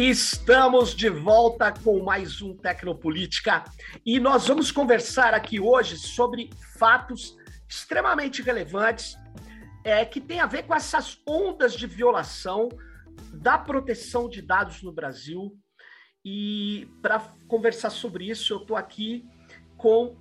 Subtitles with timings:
[0.00, 3.64] Estamos de volta com mais um Tecnopolítica
[4.06, 7.36] e nós vamos conversar aqui hoje sobre fatos
[7.68, 9.18] extremamente relevantes
[9.82, 12.68] é, que tem a ver com essas ondas de violação
[13.32, 15.58] da proteção de dados no Brasil.
[16.24, 17.18] E para
[17.48, 19.26] conversar sobre isso, eu estou aqui
[19.76, 20.14] com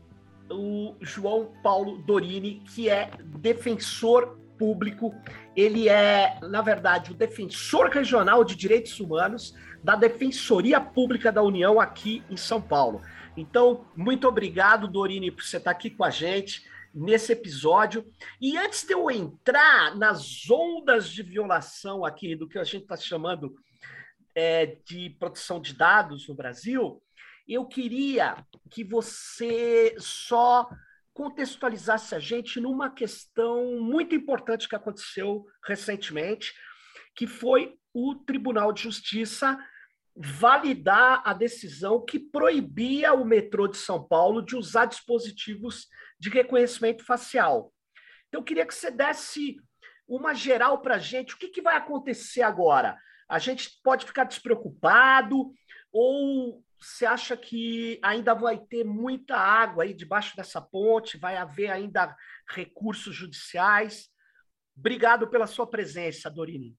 [0.50, 5.14] o João Paulo Dorini, que é defensor público.
[5.55, 9.54] Ele é, na verdade, o defensor regional de direitos humanos
[9.88, 13.02] da Defensoria Pública da União aqui em São Paulo.
[13.38, 18.05] Então, muito obrigado, Dorini, por você estar aqui com a gente nesse episódio.
[18.41, 22.98] E antes de eu entrar nas ondas de violação aqui do que a gente está
[22.98, 23.55] chamando
[24.36, 27.02] é, de proteção de dados no Brasil,
[27.48, 30.70] eu queria que você só
[31.13, 36.54] contextualizasse a gente numa questão muito importante que aconteceu recentemente,
[37.15, 39.58] que foi o Tribunal de Justiça
[40.18, 45.87] validar a decisão que proibia o metrô de São Paulo de usar dispositivos
[46.20, 47.71] de reconhecimento facial.
[48.27, 49.57] Então, eu queria que você desse
[50.07, 51.35] uma geral para a gente.
[51.35, 52.98] O que, que vai acontecer agora?
[53.29, 55.51] A gente pode ficar despreocupado
[55.91, 61.18] ou você acha que ainda vai ter muita água aí debaixo dessa ponte?
[61.18, 62.15] Vai haver ainda
[62.49, 64.09] recursos judiciais?
[64.78, 66.78] Obrigado pela sua presença, Dorini.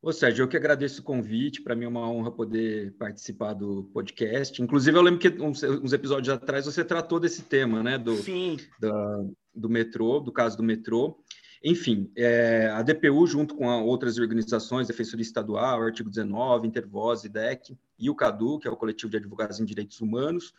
[0.00, 1.60] Ô, Sérgio, eu que agradeço o convite.
[1.60, 4.62] Para mim é uma honra poder participar do podcast.
[4.62, 7.98] Inclusive, eu lembro que uns, uns episódios atrás você tratou desse tema, né?
[7.98, 8.56] Do, Sim.
[8.80, 11.18] Da, do metrô, do caso do metrô.
[11.64, 18.08] Enfim, é, a DPU, junto com outras organizações, Defensoria Estadual, Artigo 19, Intervoz, IDEC e
[18.08, 20.54] o CADU, que é o Coletivo de Advogados em Direitos Humanos,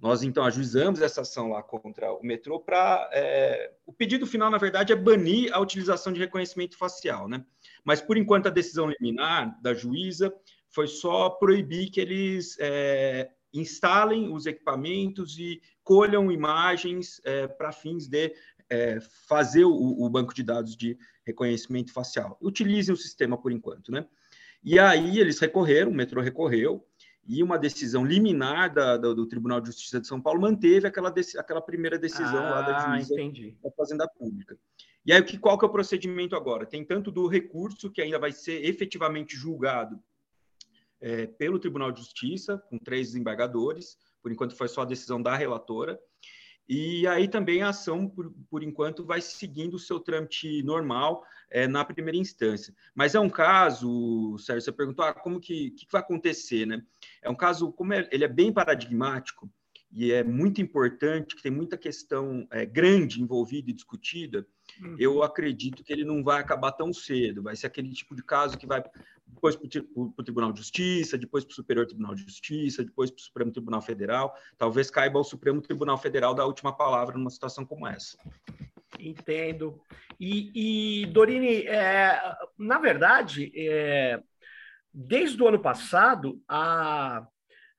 [0.00, 3.08] nós, então, ajuizamos essa ação lá contra o metrô para...
[3.12, 7.44] É, o pedido final, na verdade, é banir a utilização de reconhecimento facial, né?
[7.84, 10.32] Mas, por enquanto, a decisão liminar da juíza
[10.68, 18.06] foi só proibir que eles é, instalem os equipamentos e colham imagens é, para fins
[18.06, 18.32] de
[18.68, 20.96] é, fazer o, o, banco de dados de
[21.26, 22.38] reconhecimento facial.
[22.40, 24.06] Utilizem o sistema por enquanto, né?
[24.62, 26.86] E aí eles recorreram, o metrô recorreu,
[27.26, 31.12] e uma decisão liminar da, do, do, Tribunal de Justiça de São Paulo manteve aquela,
[31.38, 33.56] aquela primeira decisão ah, lá da ah, juíza entendi.
[33.62, 34.56] da Fazenda Pública.
[35.04, 36.66] E aí, qual que é o procedimento agora?
[36.66, 39.98] Tem tanto do recurso, que ainda vai ser efetivamente julgado
[41.00, 45.34] é, pelo Tribunal de Justiça, com três desembargadores, por enquanto foi só a decisão da
[45.34, 45.98] relatora,
[46.68, 51.66] e aí também a ação, por, por enquanto, vai seguindo o seu trâmite normal é,
[51.66, 52.72] na primeira instância.
[52.94, 56.80] Mas é um caso, Sérgio, você perguntou, ah, como que, que vai acontecer, né?
[57.22, 59.50] É um caso, como é, ele é bem paradigmático,
[59.92, 64.46] e é muito importante, que tem muita questão é, grande envolvida e discutida.
[64.98, 67.42] Eu acredito que ele não vai acabar tão cedo.
[67.42, 68.82] Vai ser aquele tipo de caso que vai
[69.26, 73.20] depois para o Tribunal de Justiça, depois para o Superior Tribunal de Justiça, depois para
[73.20, 74.34] o Supremo Tribunal Federal.
[74.58, 78.18] Talvez caiba ao Supremo Tribunal Federal da última palavra numa situação como essa.
[78.98, 79.80] Entendo.
[80.18, 82.20] E, e Dorini, é,
[82.58, 84.20] na verdade, é,
[84.92, 87.26] desde o ano passado, a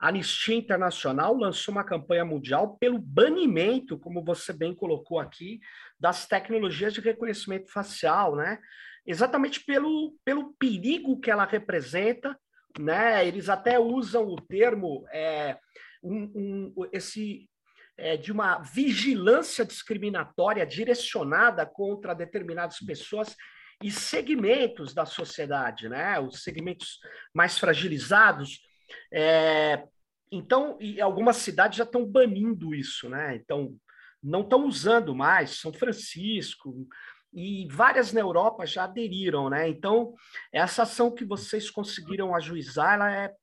[0.01, 5.59] a Anistia Internacional lançou uma campanha mundial pelo banimento, como você bem colocou aqui,
[5.99, 8.59] das tecnologias de reconhecimento facial, né?
[9.05, 12.35] Exatamente pelo, pelo perigo que ela representa,
[12.79, 13.27] né?
[13.27, 15.59] Eles até usam o termo é,
[16.01, 17.47] um, um, esse
[17.95, 23.35] é, de uma vigilância discriminatória direcionada contra determinadas pessoas
[23.83, 26.19] e segmentos da sociedade, né?
[26.19, 26.97] Os segmentos
[27.35, 28.70] mais fragilizados
[29.11, 29.83] é,
[30.31, 33.35] então, e algumas cidades já estão banindo isso, né?
[33.35, 33.75] Então,
[34.23, 36.87] não estão usando mais, São Francisco
[37.33, 39.67] e várias na Europa já aderiram, né?
[39.67, 40.13] Então,
[40.51, 43.33] essa ação que vocês conseguiram ajuizar, ela é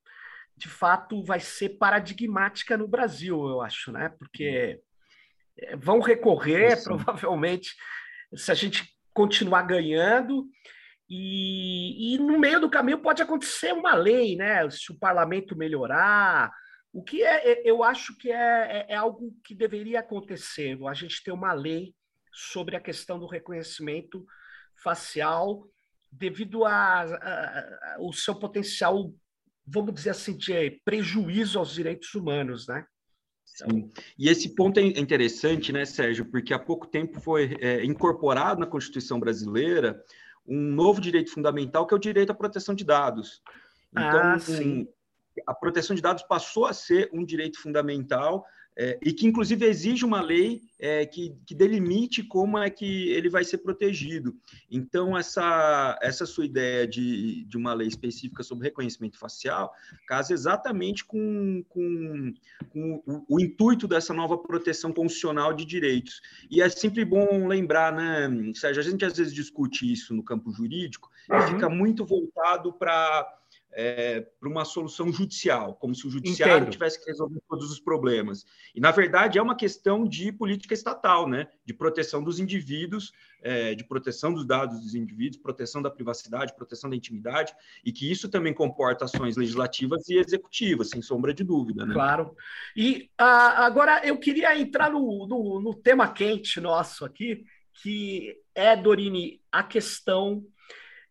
[0.57, 4.13] de fato vai ser paradigmática no Brasil, eu acho, né?
[4.19, 4.81] Porque
[5.59, 7.75] é, vão recorrer, provavelmente,
[8.35, 8.85] se a gente
[9.15, 10.47] continuar ganhando,
[11.09, 14.69] e, e, no meio do caminho pode acontecer uma lei, né?
[14.69, 16.53] Se o parlamento melhorar,
[16.93, 20.79] o que é, é eu acho que é, é, é algo que deveria acontecer.
[20.87, 21.95] A gente ter uma lei
[22.31, 24.25] sobre a questão do reconhecimento
[24.83, 25.67] facial
[26.11, 29.13] devido ao seu potencial,
[29.67, 32.85] vamos dizer assim, de prejuízo aos direitos humanos, né?
[33.45, 33.91] Sim.
[34.19, 36.31] E esse ponto é interessante, né, Sérgio?
[36.31, 39.99] Porque há pouco tempo foi é, incorporado na Constituição brasileira
[40.49, 43.43] um novo direito fundamental, que é o direito à proteção de dados.
[43.93, 44.89] Então, ah, sim.
[45.47, 48.45] a proteção de dados passou a ser um direito fundamental
[48.81, 53.29] é, e que, inclusive, exige uma lei é, que, que, delimite como é que ele
[53.29, 54.37] vai ser protegido.
[54.71, 59.73] Então, essa, essa sua ideia de, de uma lei específica sobre reconhecimento facial
[60.07, 62.33] casa exatamente com, com,
[62.71, 66.21] com o, o, intuito dessa nova proteção constitucional de direitos.
[66.49, 70.53] E é sempre bom lembrar, né, Sérgio, a gente às vezes discute isso no campo
[70.53, 71.49] jurídico e uhum.
[71.49, 73.27] fica muito voltado para
[73.73, 76.73] é, para uma solução judicial, como se o judiciário Entendo.
[76.73, 78.45] tivesse que resolver todos os problemas.
[78.75, 81.49] E, na verdade, é uma questão de política estatal, né?
[81.65, 83.13] de proteção dos indivíduos,
[83.43, 87.55] é, de proteção dos dados dos indivíduos, proteção da privacidade, proteção da intimidade,
[87.85, 91.87] e que isso também comporta ações legislativas e executivas, sem sombra de dúvida.
[91.87, 91.95] Né?
[91.95, 92.35] Claro.
[92.77, 97.45] E ah, agora eu queria entrar no, no, no tema quente nosso aqui,
[97.83, 100.45] que é, Dorini, a questão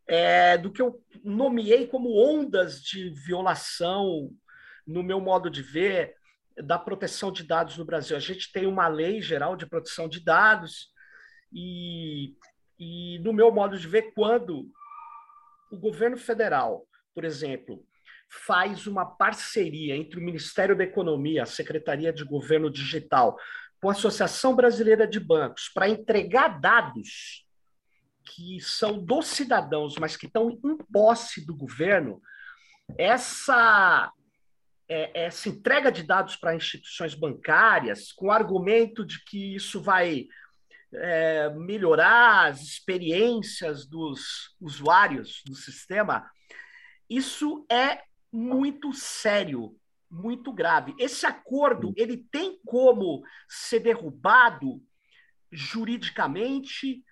[0.08, 4.32] é, do que eu nomeei como ondas de violação,
[4.86, 6.16] no meu modo de ver,
[6.64, 8.16] da proteção de dados no Brasil.
[8.16, 10.90] A gente tem uma lei geral de proteção de dados,
[11.52, 12.36] e,
[12.80, 14.70] e no meu modo de ver, quando
[15.72, 17.86] o governo federal, por exemplo,
[18.30, 23.38] faz uma parceria entre o Ministério da Economia, a Secretaria de Governo Digital,
[23.82, 27.47] com a Associação Brasileira de Bancos, para entregar dados
[28.28, 32.22] que são dos cidadãos, mas que estão em posse do governo,
[32.98, 34.12] essa,
[34.88, 40.28] é, essa entrega de dados para instituições bancárias, com o argumento de que isso vai
[40.94, 46.30] é, melhorar as experiências dos usuários do sistema,
[47.10, 48.02] isso é
[48.32, 49.76] muito sério,
[50.10, 50.96] muito grave.
[51.00, 54.82] Esse acordo ele tem como ser derrubado
[55.52, 57.04] juridicamente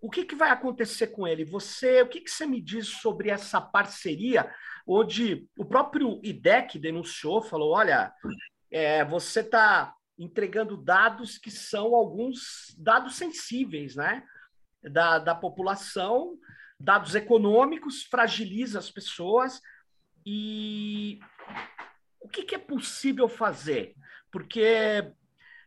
[0.00, 1.44] o que, que vai acontecer com ele?
[1.44, 4.52] Você, o que, que você me diz sobre essa parceria,
[4.86, 8.12] onde o próprio IDEC denunciou, falou, olha,
[8.70, 14.22] é, você está entregando dados que são alguns dados sensíveis, né?
[14.82, 16.38] Da, da população,
[16.78, 19.60] dados econômicos, fragiliza as pessoas.
[20.24, 21.18] E
[22.20, 23.94] o que, que é possível fazer?
[24.30, 25.12] Porque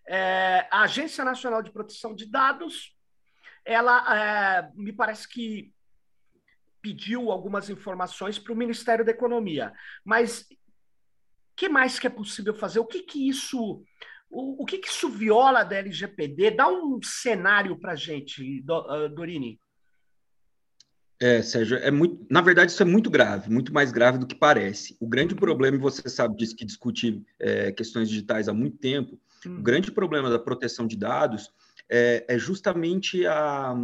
[0.07, 2.95] é, a Agência Nacional de Proteção de Dados
[3.65, 5.73] ela é, me parece que
[6.81, 9.73] pediu algumas informações para o Ministério da Economia.
[10.03, 10.45] Mas o
[11.55, 12.79] que mais que é possível fazer?
[12.79, 13.83] O que que isso
[14.29, 16.51] o, o que, que isso viola da LGPD?
[16.51, 19.59] Dá um cenário para a gente, uh, Dorini.
[21.21, 24.35] É, Sérgio, é muito, na verdade, isso é muito grave, muito mais grave do que
[24.35, 24.95] parece.
[25.01, 29.19] O grande problema, e você sabe disso, que discute é, questões digitais há muito tempo,
[29.45, 29.57] hum.
[29.57, 31.51] o grande problema da proteção de dados
[31.89, 33.75] é, é justamente a,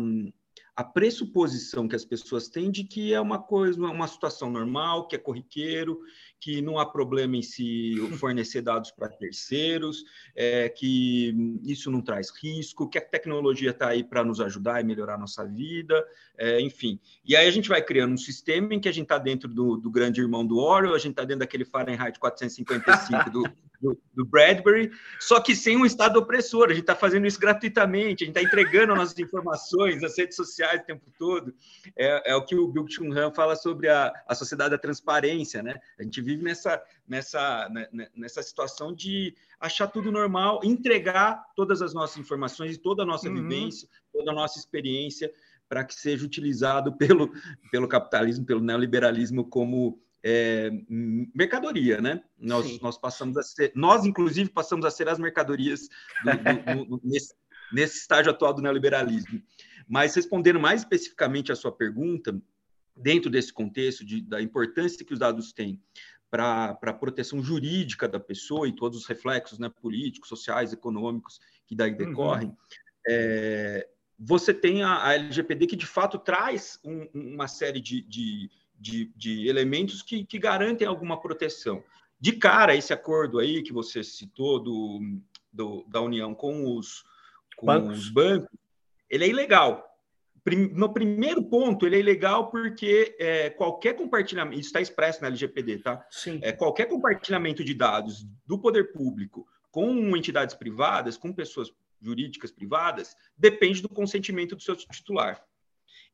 [0.76, 5.16] a pressuposição que as pessoas têm de que é uma coisa, uma situação normal, que
[5.16, 6.02] é corriqueiro,
[6.38, 10.04] que não há problema em se fornecer dados para terceiros,
[10.36, 14.84] é, que isso não traz risco, que a tecnologia está aí para nos ajudar e
[14.84, 16.06] melhorar a nossa vida,
[16.38, 17.00] é, enfim.
[17.24, 19.78] E aí a gente vai criando um sistema em que a gente está dentro do,
[19.78, 23.44] do, grande irmão do Orwell, a gente está dentro daquele Fahrenheit 455 do,
[23.82, 26.66] do, do, Bradbury, só que sem um Estado opressor.
[26.66, 30.82] A gente está fazendo isso gratuitamente, a gente está entregando nossas informações nas redes sociais
[30.82, 31.54] o tempo todo.
[31.98, 35.62] É, é o que o Bill Chung Han fala sobre a, a sociedade da transparência,
[35.62, 35.80] né?
[36.00, 41.82] A gente vive nessa, nessa, né, né, nessa situação de achar tudo normal, entregar todas
[41.82, 43.36] as nossas informações e toda a nossa uhum.
[43.36, 45.32] vivência, toda a nossa experiência
[45.68, 47.32] para que seja utilizado pelo,
[47.72, 52.24] pelo capitalismo, pelo neoliberalismo como é, mercadoria, né?
[52.36, 55.88] Nós, nós passamos a ser, nós inclusive passamos a ser as mercadorias
[56.24, 57.36] do, do, nesse,
[57.72, 59.40] nesse estágio atual do neoliberalismo.
[59.88, 62.36] Mas respondendo mais especificamente à sua pergunta,
[62.96, 65.80] dentro desse contexto de, da importância que os dados têm
[66.32, 71.76] para a proteção jurídica da pessoa e todos os reflexos né, políticos, sociais, econômicos que
[71.76, 71.98] daí uhum.
[71.98, 72.56] decorrem, uhum.
[73.08, 78.50] é, você tem a, a, LGPD que de fato traz um, uma série de, de
[78.80, 81.84] de, de elementos que, que garantem alguma proteção.
[82.20, 85.00] De cara, esse acordo aí que você citou do,
[85.52, 87.04] do da União com os,
[87.56, 88.00] com bancos.
[88.00, 88.50] os bancos,
[89.10, 89.84] ele é ilegal.
[90.74, 95.80] No primeiro ponto, ele é ilegal porque é, qualquer compartilhamento, isso está expresso na LGPD,
[95.80, 96.06] tá?
[96.12, 96.40] Sim.
[96.44, 103.16] É, qualquer compartilhamento de dados do poder público com entidades privadas, com pessoas jurídicas privadas,
[103.36, 105.44] depende do consentimento do seu titular.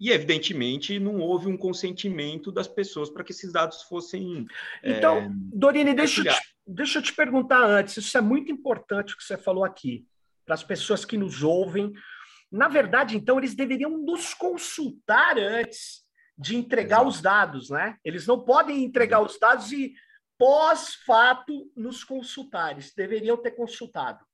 [0.01, 4.47] E, evidentemente, não houve um consentimento das pessoas para que esses dados fossem.
[4.83, 9.13] Então, é, Dorine, deixa eu, te, deixa eu te perguntar antes, isso é muito importante
[9.13, 10.03] o que você falou aqui,
[10.43, 11.93] para as pessoas que nos ouvem.
[12.51, 16.01] Na verdade, então, eles deveriam nos consultar antes
[16.35, 17.95] de entregar os dados, né?
[18.03, 19.93] Eles não podem entregar os dados e
[20.35, 22.91] pós-fato nos consultares.
[22.95, 24.25] Deveriam ter consultado.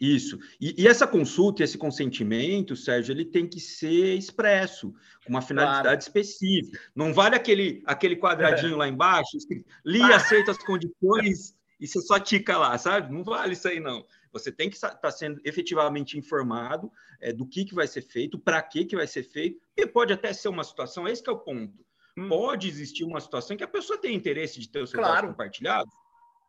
[0.00, 0.38] Isso.
[0.58, 5.82] E, e, essa consulta, esse consentimento, Sérgio, ele tem que ser expresso, com uma finalidade
[5.82, 5.98] claro.
[5.98, 6.80] específica.
[6.94, 8.76] Não vale aquele, aquele quadradinho é.
[8.76, 9.36] lá embaixo,
[9.84, 10.16] li, ah.
[10.16, 13.12] aceita as condições, e você só tica lá, sabe?
[13.12, 14.06] Não vale isso aí, não.
[14.32, 16.90] Você tem que estar tá sendo efetivamente informado
[17.20, 20.14] é, do que, que vai ser feito, para que, que vai ser feito, e pode
[20.14, 21.84] até ser uma situação, esse é o ponto.
[22.16, 22.28] Hum.
[22.28, 25.14] Pode existir uma situação que a pessoa tem interesse de ter os seus claro.
[25.14, 25.94] dados compartilhados,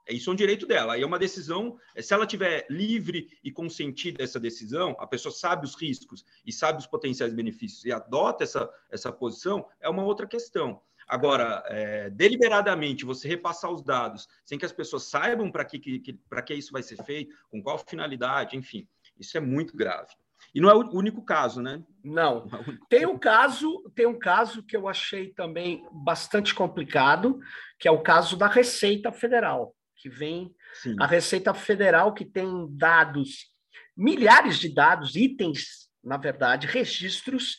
[0.10, 0.94] isso é um direito dela.
[0.94, 5.66] Aí é uma decisão, se ela tiver livre e consentida essa decisão, a pessoa sabe
[5.66, 10.28] os riscos e sabe os potenciais benefícios e adota essa, essa posição, é uma outra
[10.28, 10.82] questão.
[11.08, 16.00] Agora, é, deliberadamente, você repassar os dados sem que as pessoas saibam para que, que,
[16.00, 18.88] que isso vai ser feito, com qual finalidade, enfim,
[19.20, 20.14] isso é muito grave.
[20.56, 21.84] E não é o único caso, né?
[22.04, 22.48] Não.
[22.48, 27.40] É tem um caso, tem um caso que eu achei também bastante complicado,
[27.78, 30.96] que é o caso da Receita Federal que vem Sim.
[31.00, 33.52] a Receita Federal, que tem dados,
[33.96, 37.58] milhares de dados, itens, na verdade, registros,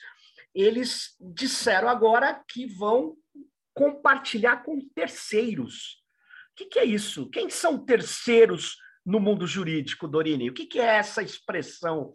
[0.55, 3.17] eles disseram agora que vão
[3.75, 6.03] compartilhar com terceiros.
[6.53, 7.31] O que, que é isso?
[7.31, 10.51] Quem são terceiros no mundo jurídico, Dorini?
[10.51, 12.13] O que, que é essa expressão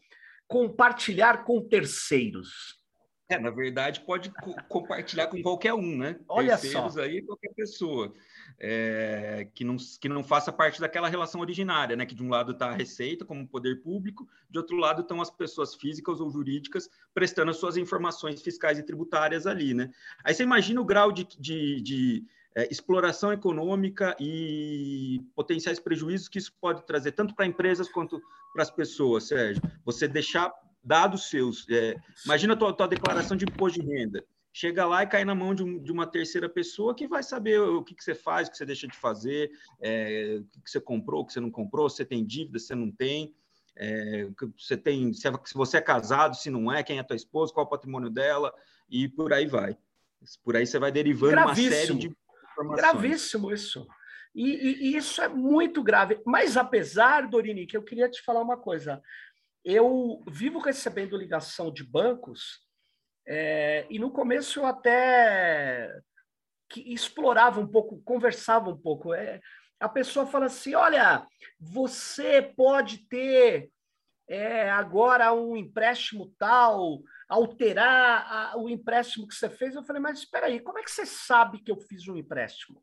[0.48, 2.78] compartilhar com terceiros?
[3.30, 6.18] É, na verdade, pode co compartilhar com qualquer um, né?
[6.30, 7.02] Olha Terceiros só.
[7.02, 8.14] aí, qualquer pessoa
[8.60, 12.06] é, que, não, que não faça parte daquela relação originária, né?
[12.06, 15.30] Que de um lado está a Receita como poder público, de outro lado estão as
[15.30, 19.90] pessoas físicas ou jurídicas prestando as suas informações fiscais e tributárias ali, né?
[20.24, 22.26] Aí você imagina o grau de, de, de
[22.56, 28.22] é, exploração econômica e potenciais prejuízos que isso pode trazer, tanto para empresas quanto
[28.54, 29.62] para as pessoas, Sérgio.
[29.86, 30.52] Você deixar
[30.84, 31.68] dados seus.
[31.70, 34.24] É, imagina a tua, tua, declaração de imposto de renda.
[34.60, 37.62] Chega lá e cai na mão de, um, de uma terceira pessoa que vai saber
[37.62, 40.82] o que, que, você faz, o que você deixa de fazer, é, o que, você
[40.82, 43.36] comprou, o que você não comprou, se você tem dívida, se você não tem.
[43.76, 47.16] É, você tem se, é, se você é casado, se não é, quem é tua
[47.16, 48.52] esposa, qual é o patrimônio dela,
[48.90, 49.78] e por aí vai.
[50.44, 51.68] Por aí você vai derivando Gravíssimo.
[51.68, 52.82] uma série de informações.
[52.82, 53.88] Gravíssimo isso.
[54.34, 56.20] E, e, e, isso é muito grave.
[56.26, 59.04] Mas apesar, Dorini, que eu queria te falar uma coisa
[59.70, 62.66] eu vivo recebendo ligação de bancos
[63.28, 65.94] é, e no começo eu até
[66.70, 69.14] que explorava um pouco, conversava um pouco.
[69.14, 69.42] É,
[69.80, 71.28] a pessoa fala assim: olha,
[71.60, 73.70] você pode ter
[74.30, 79.76] é, agora um empréstimo tal, alterar a, o empréstimo que você fez.
[79.76, 82.82] Eu falei, mas espera aí, como é que você sabe que eu fiz um empréstimo?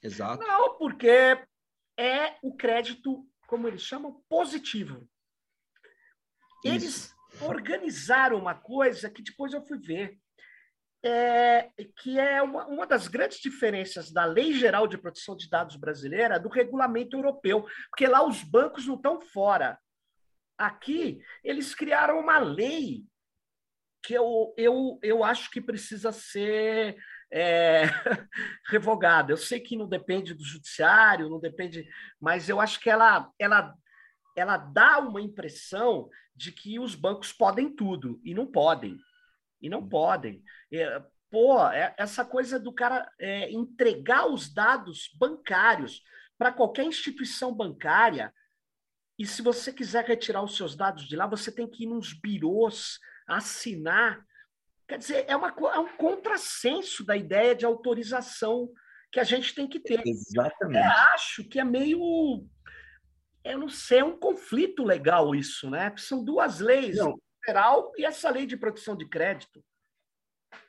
[0.00, 0.40] Exato.
[0.46, 1.08] Não, porque
[1.98, 5.08] é o crédito, como eles chamam, positivo.
[6.64, 10.18] Eles organizaram uma coisa que depois eu fui ver,
[11.02, 15.76] é, que é uma, uma das grandes diferenças da Lei Geral de Proteção de Dados
[15.76, 19.78] brasileira do regulamento europeu, porque lá os bancos não estão fora.
[20.58, 23.04] Aqui, eles criaram uma lei
[24.02, 26.96] que eu, eu, eu acho que precisa ser
[27.30, 27.82] é,
[28.68, 29.32] revogada.
[29.32, 31.86] Eu sei que não depende do judiciário, não depende,
[32.20, 33.74] mas eu acho que ela, ela
[34.36, 38.98] ela dá uma impressão de que os bancos podem tudo, e não podem.
[39.60, 40.42] E não podem.
[40.70, 46.02] É, pô, é, essa coisa do cara é, entregar os dados bancários
[46.36, 48.32] para qualquer instituição bancária,
[49.18, 52.12] e se você quiser retirar os seus dados de lá, você tem que ir nos
[52.12, 54.22] birôs, assinar.
[54.86, 58.70] Quer dizer, é, uma, é um contrassenso da ideia de autorização
[59.10, 60.02] que a gente tem que ter.
[60.06, 60.84] Exatamente.
[60.84, 62.46] É, acho que é meio
[63.52, 65.92] eu não sei, é um conflito legal isso, né?
[65.96, 67.18] São duas leis, não.
[67.44, 69.62] federal e essa lei de proteção de crédito.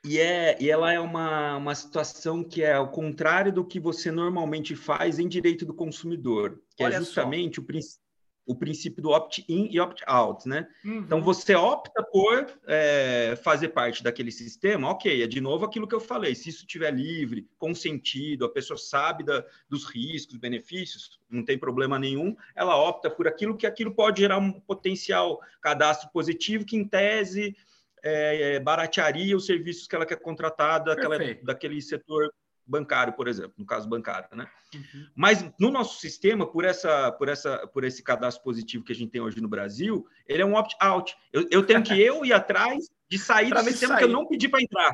[0.04, 4.10] E, é, e ela é uma, uma situação que é ao contrário do que você
[4.10, 7.62] normalmente faz em direito do consumidor, que é Olha é justamente só.
[7.62, 8.07] o princípio
[8.48, 10.66] o princípio do opt-in e opt-out, né?
[10.82, 11.00] Uhum.
[11.00, 15.94] Então você opta por é, fazer parte daquele sistema, ok, é de novo aquilo que
[15.94, 21.44] eu falei, se isso estiver livre, consentido, a pessoa sabe da, dos riscos, benefícios, não
[21.44, 26.64] tem problema nenhum, ela opta por aquilo que aquilo pode gerar um potencial cadastro positivo
[26.64, 27.54] que, em tese,
[28.02, 32.32] é, baratearia os serviços que ela quer contratar daquela, daquele setor
[32.68, 34.46] bancário, por exemplo, no caso bancário, né?
[34.74, 35.06] Uhum.
[35.16, 39.10] Mas no nosso sistema, por essa, por essa, por esse cadastro positivo que a gente
[39.10, 41.16] tem hoje no Brasil, ele é um opt-out.
[41.32, 44.04] Eu, eu, tenho que eu ir atrás de sair do sistema sair.
[44.04, 44.92] que eu não pedi para entrar.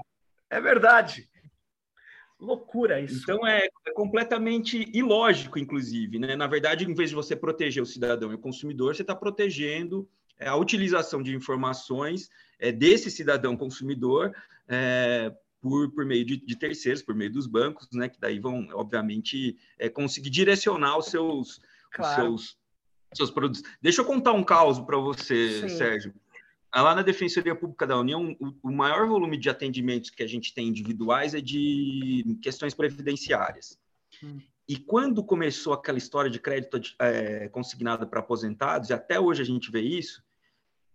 [0.49, 1.29] É verdade.
[2.39, 3.23] Loucura isso.
[3.23, 6.37] Então é, é, completamente ilógico, inclusive, né?
[6.37, 10.09] Na verdade, em vez de você proteger o cidadão e o consumidor, você está protegendo
[10.39, 12.29] é, a utilização de informações
[12.59, 14.33] é, desse cidadão consumidor
[14.69, 15.33] é,
[15.65, 18.07] por, por meio de, de, terceiros, por meio dos bancos, né?
[18.07, 21.59] Que daí vão, obviamente, é, conseguir direcionar os seus,
[21.91, 22.35] claro.
[22.35, 22.59] os seus,
[23.15, 23.63] seus produtos.
[23.81, 25.69] Deixa eu contar um caso para você, Sim.
[25.71, 26.15] Sérgio.
[26.75, 30.53] Lá na Defensoria Pública da União, o, o, maior volume de atendimentos que a gente
[30.53, 33.79] tem individuais é de questões previdenciárias.
[34.23, 34.41] Hum.
[34.69, 39.47] E quando começou aquela história de crédito é, consignado para aposentados, e até hoje a
[39.47, 40.23] gente vê isso,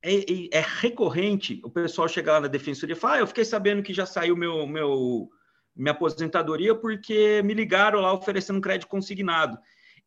[0.01, 3.83] é, é, recorrente o pessoal chegar lá na defensoria e falar: ah, eu fiquei sabendo
[3.83, 5.29] que já saiu meu, meu,
[5.75, 9.57] minha aposentadoria porque me ligaram lá oferecendo crédito consignado.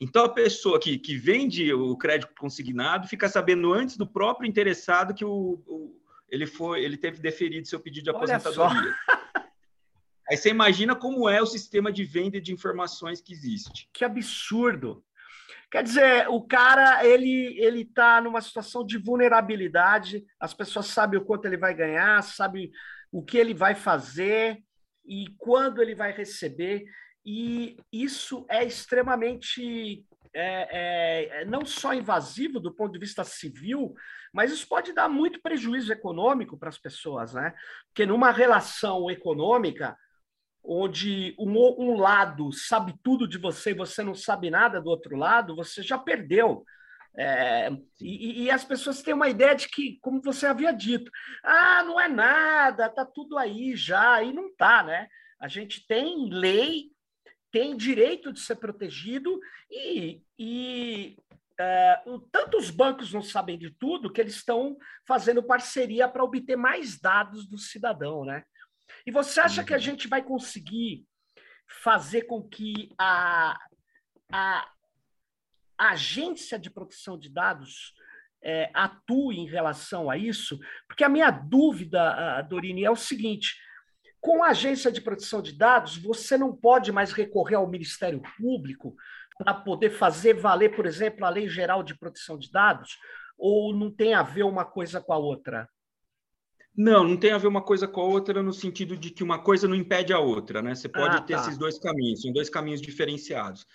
[0.01, 5.15] Então, a pessoa que, que vende o crédito consignado fica sabendo antes do próprio interessado
[5.15, 8.95] que o, o ele, foi, ele teve deferido seu pedido de aposentadoria.
[10.29, 13.89] Aí você imagina como é o sistema de venda de informações que existe.
[13.93, 15.05] Que absurdo!
[15.73, 20.23] Quer dizer, o cara ele ele está numa situação de vulnerabilidade.
[20.39, 22.71] As pessoas sabem o quanto ele vai ganhar, sabem
[23.11, 24.63] o que ele vai fazer
[25.03, 26.85] e quando ele vai receber.
[27.25, 33.95] E isso é extremamente é, é, não só invasivo do ponto de vista civil,
[34.31, 37.55] mas isso pode dar muito prejuízo econômico para as pessoas, né?
[37.87, 39.97] Porque numa relação econômica,
[40.65, 45.17] onde um, um, lado sabe tudo de você e você não sabe nada do outro
[45.17, 46.65] lado, você já perdeu.
[47.15, 51.11] É, e, e, as pessoas têm uma ideia de que, como você havia dito,
[51.45, 55.09] ah, não é nada, tá tudo aí já, e não tá, né?
[55.39, 56.91] A gente tem lei,
[57.51, 59.39] tem direito de ser protegido
[59.71, 61.17] e, e
[61.61, 64.77] é, tanto os bancos não sabem de tudo que eles estão
[65.07, 68.43] fazendo parceria para obter mais dados do cidadão, né?
[69.07, 69.83] E você acha que a uhum.
[69.83, 71.05] gente vai conseguir
[71.83, 73.59] fazer com que a,
[74.31, 74.71] a,
[75.79, 77.95] a agência de proteção de dados
[78.43, 80.59] é, atue em relação a isso?
[80.87, 83.57] Porque a minha dúvida, Dorine, é o seguinte:
[84.21, 88.95] com a agência de proteção de dados, você não pode mais recorrer ao Ministério Público
[89.37, 92.99] para poder fazer valer, por exemplo, a Lei Geral de Proteção de Dados?
[93.37, 95.69] Ou não tem a ver uma coisa com a outra?
[96.77, 99.39] Não, não tem a ver uma coisa com a outra no sentido de que uma
[99.39, 100.75] coisa não impede a outra, né?
[100.75, 101.43] Você pode ah, ter tá.
[101.43, 103.67] esses dois caminhos, são dois caminhos diferenciados.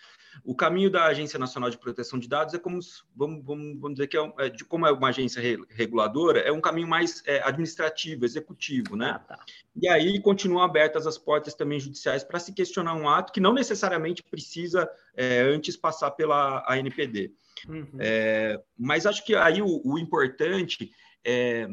[0.44, 2.80] O caminho da Agência Nacional de Proteção de Dados é como,
[3.16, 6.52] vamos, vamos, vamos dizer que é, é, de, como é uma agência re, reguladora, é
[6.52, 9.12] um caminho mais é, administrativo, executivo, né?
[9.16, 9.40] Ah, tá.
[9.76, 13.54] E aí continuam abertas as portas também judiciais para se questionar um ato que não
[13.54, 17.32] necessariamente precisa é, antes passar pela ANPD.
[17.68, 17.88] Uhum.
[18.00, 20.92] É, mas acho que aí o, o importante
[21.24, 21.68] é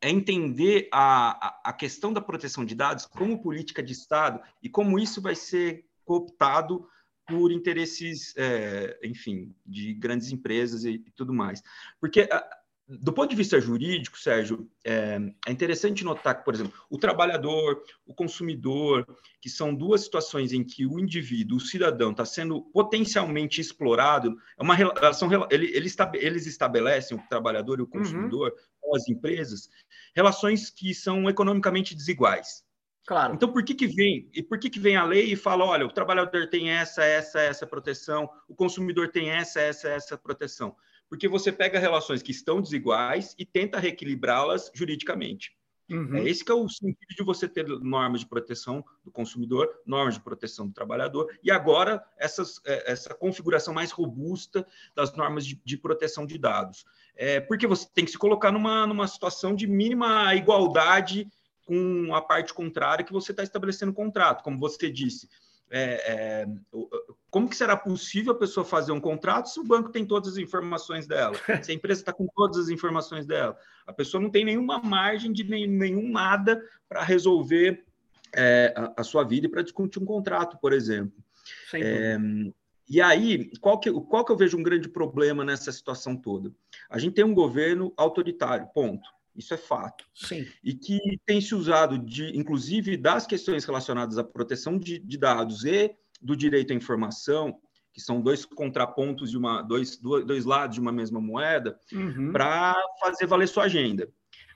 [0.00, 4.98] é entender a, a questão da proteção de dados como política de Estado e como
[4.98, 6.88] isso vai ser cooptado
[7.26, 11.62] por interesses, é, enfim, de grandes empresas e, e tudo mais.
[12.00, 12.28] Porque
[12.98, 17.80] do ponto de vista jurídico, Sérgio, é, é, interessante notar que, por exemplo, o trabalhador,
[18.04, 19.06] o consumidor,
[19.40, 24.62] que são duas situações em que o indivíduo, o cidadão, está sendo potencialmente explorado, é
[24.62, 27.90] uma relação, ele, ele eles estabelecem, o trabalhador e o uhum.
[27.90, 28.96] consumidor, uhum.
[28.96, 29.68] as empresas,
[30.14, 32.64] relações que são economicamente desiguais.
[33.06, 33.34] Claro.
[33.34, 34.28] Então, por que, que vem?
[34.34, 37.40] E por que, que vem a lei e fala: olha, o trabalhador tem essa, essa,
[37.40, 40.76] essa proteção, o consumidor tem essa, essa, essa proteção?
[41.10, 45.52] Porque você pega relações que estão desiguais e tenta reequilibrá-las juridicamente.
[45.90, 46.14] Uhum.
[46.14, 50.14] É esse que é o sentido de você ter normas de proteção do consumidor, normas
[50.14, 55.60] de proteção do trabalhador, e agora essas, é, essa configuração mais robusta das normas de,
[55.64, 56.84] de proteção de dados.
[57.16, 61.28] É, porque você tem que se colocar numa, numa situação de mínima igualdade
[61.66, 65.28] com a parte contrária que você está estabelecendo o contrato, como você disse
[65.70, 66.46] é, é,
[67.30, 70.38] como que será possível a pessoa fazer um contrato se o banco tem todas as
[70.38, 71.34] informações dela?
[71.62, 73.56] Se a empresa está com todas as informações dela?
[73.86, 77.84] A pessoa não tem nenhuma margem de nenhum, nenhum nada para resolver
[78.34, 81.22] é, a, a, sua vida e para discutir um contrato, por exemplo.
[81.74, 82.18] É,
[82.88, 86.52] e aí, qual que, qual que eu vejo um grande problema nessa situação toda?
[86.88, 89.08] A gente tem um governo autoritário, ponto.
[89.40, 90.04] Isso é fato.
[90.14, 90.46] Sim.
[90.62, 95.64] E que tem se usado, de, inclusive, das questões relacionadas à proteção de, de dados
[95.64, 97.58] e do direito à informação,
[97.92, 102.30] que são dois contrapontos de uma, dois, dois lados de uma mesma moeda, uhum.
[102.30, 104.08] para fazer valer sua agenda.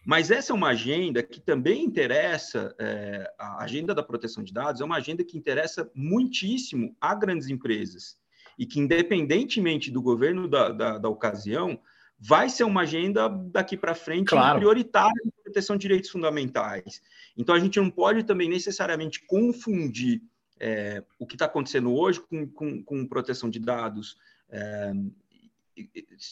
[0.04, 4.82] Mas essa é uma agenda que também interessa, é, a agenda da proteção de dados
[4.82, 8.16] é uma agenda que interessa muitíssimo a grandes empresas
[8.58, 11.80] e que, independentemente do governo da, da, da ocasião,
[12.26, 14.58] vai ser uma agenda daqui para frente claro.
[14.58, 17.02] prioritária de proteção de direitos fundamentais.
[17.36, 20.22] Então, a gente não pode também necessariamente confundir
[20.58, 24.16] é, o que está acontecendo hoje com, com, com, proteção de dados
[24.48, 24.92] é,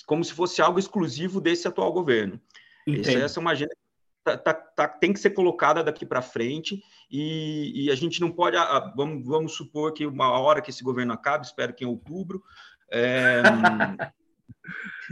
[0.07, 2.41] como se fosse algo exclusivo desse atual governo.
[2.89, 3.77] Essa, essa, é uma agenda
[4.25, 8.31] tá, tá, tá, tem que ser colocada daqui para frente e, e, a gente não
[8.31, 8.57] pode,
[8.97, 12.43] vamos, vamos supor que uma hora que esse governo acabe, espero que em outubro,
[12.91, 13.43] é,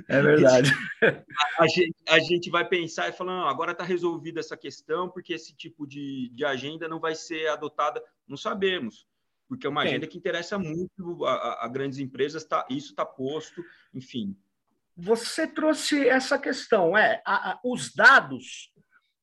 [0.09, 0.71] é verdade.
[1.59, 5.09] A, a, gente, a, gente, vai pensar e falar, não, agora está resolvida essa questão,
[5.09, 8.03] porque esse tipo de, de agenda não vai ser adotada.
[8.29, 9.07] Não sabemos,
[9.49, 13.63] porque é uma agenda que interessa muito a, a grandes empresas, tá, isso está posto,
[13.95, 14.37] enfim.
[14.97, 17.23] Você trouxe essa questão, é,
[17.65, 18.71] os dados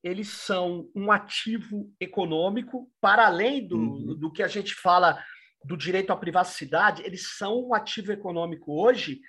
[0.03, 4.15] eles são um ativo econômico, para além do, uhum.
[4.15, 5.21] do que a gente fala
[5.63, 9.19] do direito à privacidade, eles são um ativo econômico hoje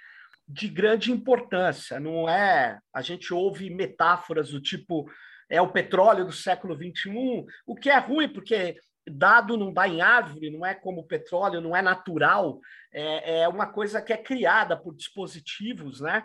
[0.48, 2.00] de grande importância.
[2.00, 2.78] Não é?
[2.92, 5.10] A gente ouve metáforas do tipo
[5.50, 8.78] é o petróleo do século 21, o que é ruim porque
[9.10, 12.60] dado não dá em árvore, não é como o petróleo, não é natural,
[12.92, 16.22] é, é uma coisa que é criada por dispositivos, né?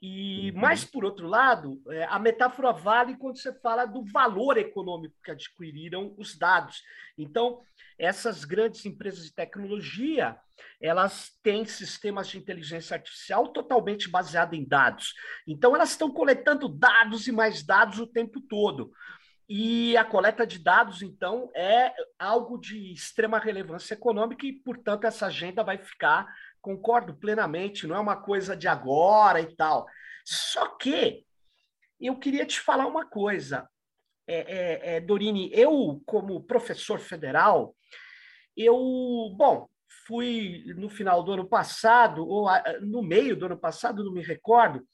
[0.00, 0.60] E uhum.
[0.60, 5.30] mais por outro lado, é, a metáfora vale quando você fala do valor econômico que
[5.30, 6.82] adquiriram os dados.
[7.16, 7.62] Então,
[7.98, 10.36] essas grandes empresas de tecnologia,
[10.80, 15.14] elas têm sistemas de inteligência artificial totalmente baseados em dados.
[15.46, 18.92] Então, elas estão coletando dados e mais dados o tempo todo.
[19.48, 25.26] E a coleta de dados, então, é algo de extrema relevância econômica e, portanto, essa
[25.26, 26.26] agenda vai ficar
[26.66, 29.86] concordo plenamente, não é uma coisa de agora e tal.
[30.24, 31.24] Só que
[32.00, 33.68] eu queria te falar uma coisa,
[34.26, 37.76] é, é, é, Dorini, eu, como professor federal,
[38.56, 38.74] eu,
[39.36, 39.68] bom,
[40.08, 42.48] fui no final do ano passado, ou
[42.80, 44.84] no meio do ano passado, não me recordo,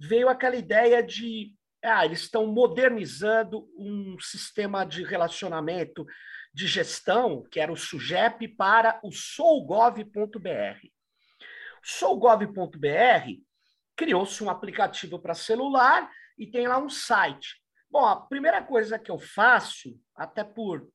[0.00, 6.04] veio aquela ideia de ah, eles estão modernizando um sistema de relacionamento
[6.52, 10.90] de gestão, que era o SUGEP, para o sougov.br.
[11.82, 13.40] Sougov.br
[13.96, 17.62] criou-se um aplicativo para celular e tem lá um site.
[17.90, 20.90] Bom, a primeira coisa que eu faço, até por,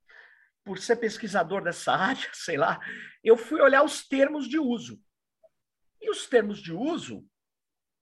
[0.64, 2.80] por ser pesquisador dessa área, sei lá,
[3.24, 5.00] eu fui olhar os termos de uso.
[6.02, 7.24] E os termos de uso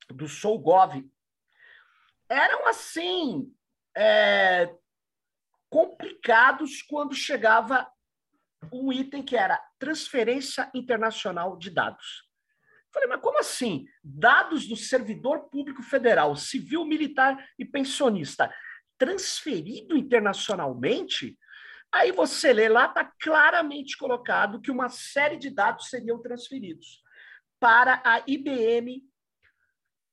[0.10, 1.04] do SouGov
[2.30, 3.54] eram assim
[3.96, 4.74] é,
[5.70, 7.92] complicados quando chegava
[8.72, 12.33] um item que era transferência internacional de dados.
[12.94, 13.88] Falei, mas como assim?
[14.04, 18.54] Dados do servidor público federal, civil, militar e pensionista
[18.98, 21.38] transferido internacionalmente?
[21.92, 27.02] Aí você lê lá, está claramente colocado que uma série de dados seriam transferidos
[27.60, 29.04] para a IBM,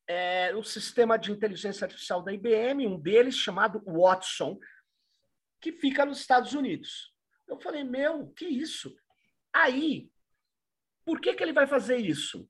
[0.06, 4.58] é, o sistema de inteligência artificial da IBM, um deles chamado Watson,
[5.60, 7.14] que fica nos Estados Unidos.
[7.46, 8.94] Eu falei, meu, que isso?
[9.52, 10.10] Aí,
[11.04, 12.48] por que, que ele vai fazer isso?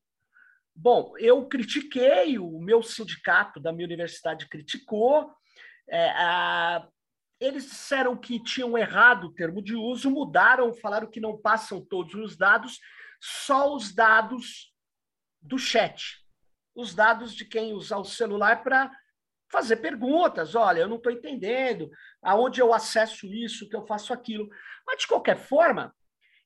[0.83, 5.31] Bom, eu critiquei, o meu sindicato da minha universidade criticou.
[5.87, 6.88] É, a,
[7.38, 12.14] eles disseram que tinham errado o termo de uso, mudaram, falaram que não passam todos
[12.14, 12.81] os dados,
[13.21, 14.75] só os dados
[15.43, 16.27] do chat,
[16.75, 18.90] os dados de quem usar o celular para
[19.53, 20.55] fazer perguntas.
[20.55, 21.90] Olha, eu não estou entendendo,
[22.23, 24.49] aonde eu acesso isso, que eu faço aquilo.
[24.87, 25.95] Mas, de qualquer forma,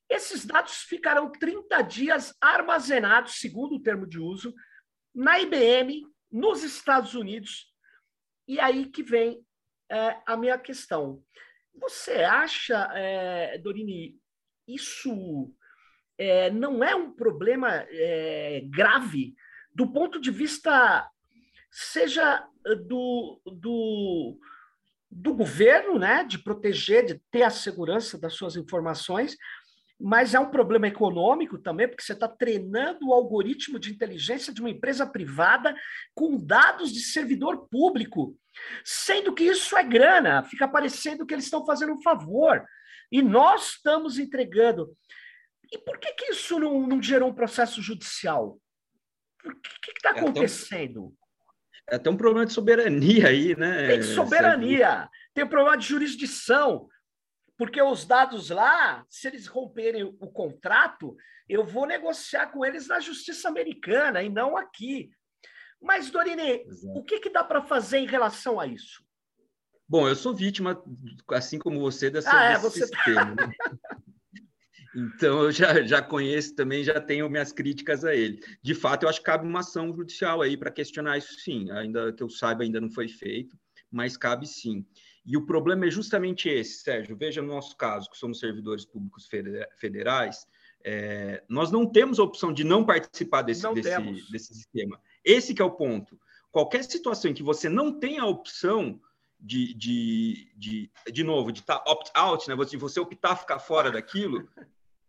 [0.09, 4.53] esses dados ficarão 30 dias armazenados, segundo o termo de uso,
[5.13, 7.73] na IBM, nos Estados Unidos.
[8.47, 9.43] E aí que vem
[9.89, 11.23] é, a minha questão.
[11.73, 14.17] Você acha, é, Dorini,
[14.67, 15.53] isso
[16.17, 19.35] é, não é um problema é, grave
[19.73, 21.09] do ponto de vista,
[21.69, 22.47] seja
[22.87, 24.39] do, do,
[25.11, 29.35] do governo, né, de proteger, de ter a segurança das suas informações,
[30.05, 34.61] mas é um problema econômico também, porque você está treinando o algoritmo de inteligência de
[34.61, 35.75] uma empresa privada
[36.13, 38.37] com dados de servidor público,
[38.83, 42.63] sendo que isso é grana, fica parecendo que eles estão fazendo um favor,
[43.11, 44.95] e nós estamos entregando.
[45.73, 48.59] E por que, que isso não, não gerou um processo judicial?
[49.43, 49.49] O
[49.81, 51.15] que está acontecendo?
[51.89, 53.87] É até um problema de soberania aí, né?
[53.87, 56.87] Tem soberania, tem um problema de jurisdição.
[57.57, 61.15] Porque os dados lá, se eles romperem o contrato,
[61.47, 65.09] eu vou negociar com eles na justiça americana e não aqui.
[65.81, 66.97] Mas, Dorine, Exato.
[66.97, 69.03] o que, que dá para fazer em relação a isso?
[69.87, 70.83] Bom, eu sou vítima,
[71.29, 73.35] assim como você, dessa, ah, é, você tá sistema.
[73.35, 73.51] Tá...
[74.97, 78.39] Então, eu já, já conheço também, já tenho minhas críticas a ele.
[78.63, 81.69] De fato, eu acho que cabe uma ação judicial aí para questionar isso, sim.
[81.71, 83.57] Ainda que eu saiba, ainda não foi feito,
[83.91, 84.85] mas cabe sim.
[85.25, 87.17] E o problema é justamente esse, Sérgio.
[87.17, 89.27] Veja no nosso caso, que somos servidores públicos
[89.77, 90.45] federais,
[90.83, 95.01] é, nós não temos a opção de não participar desse, não desse, desse sistema.
[95.23, 96.19] Esse é o ponto.
[96.51, 99.01] Qualquer situação em que você não tem a opção
[99.39, 102.55] de, de, de, de novo, de tá opt-out, né?
[102.55, 104.47] Você, você optar ficar fora daquilo,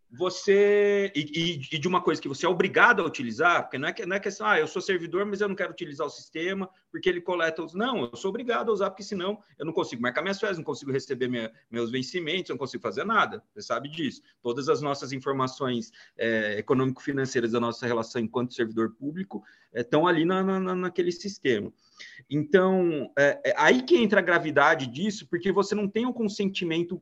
[0.09, 3.93] você e, e, de uma coisa que você é obrigado a utilizar, porque não é
[3.93, 6.69] que não é questão, ah, eu sou servidor, mas eu não quero utilizar o sistema
[6.89, 10.01] porque ele coleta os não, eu sou obrigado a usar porque senão eu não consigo
[10.01, 13.43] marcar minhas férias, não consigo receber minha, meus vencimentos, não consigo fazer nada.
[13.53, 14.21] Você sabe disso.
[14.41, 19.43] Todas as nossas informações é, econômico-financeiras da nossa relação enquanto servidor público
[19.73, 21.71] é, estão ali na, na, naquele sistema.
[22.29, 27.01] Então, é, é aí que entra a gravidade disso, porque você não tem um consentimento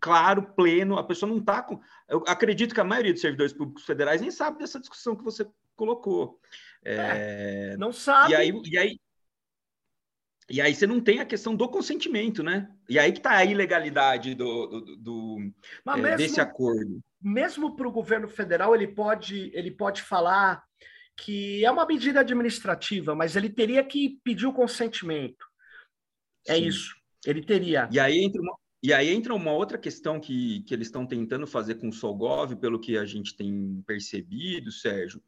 [0.00, 1.80] claro, pleno, a pessoa não está com.
[2.08, 5.46] Eu acredito que a maioria dos servidores públicos federais nem sabe dessa discussão que você
[5.74, 6.40] colocou.
[6.84, 8.32] É, é, não sabe.
[8.32, 9.00] E aí, e, aí,
[10.48, 12.68] e aí você não tem a questão do consentimento, né?
[12.88, 15.52] E aí que está a ilegalidade do, do, do
[15.88, 17.00] é, mesmo, desse acordo.
[17.20, 20.64] Mesmo para o governo federal, ele pode, ele pode falar
[21.16, 25.44] que é uma medida administrativa, mas ele teria que pedir o consentimento.
[26.46, 26.66] É Sim.
[26.66, 26.96] isso.
[27.24, 27.88] Ele teria.
[27.90, 31.46] E aí entra uma, e aí entra uma outra questão que, que eles estão tentando
[31.46, 35.22] fazer com o Solgov, pelo que a gente tem percebido, Sérgio,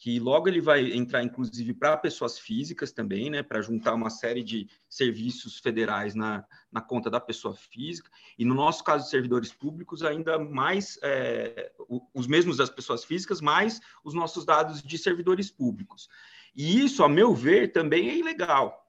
[0.00, 4.42] que logo ele vai entrar, inclusive, para pessoas físicas também, né, para juntar uma série
[4.42, 10.02] de serviços federais na, na conta da pessoa física, e no nosso caso servidores públicos,
[10.02, 11.72] ainda mais é,
[12.14, 16.08] os mesmos das pessoas físicas, mais os nossos dados de servidores públicos.
[16.54, 18.87] E isso, a meu ver, também é ilegal,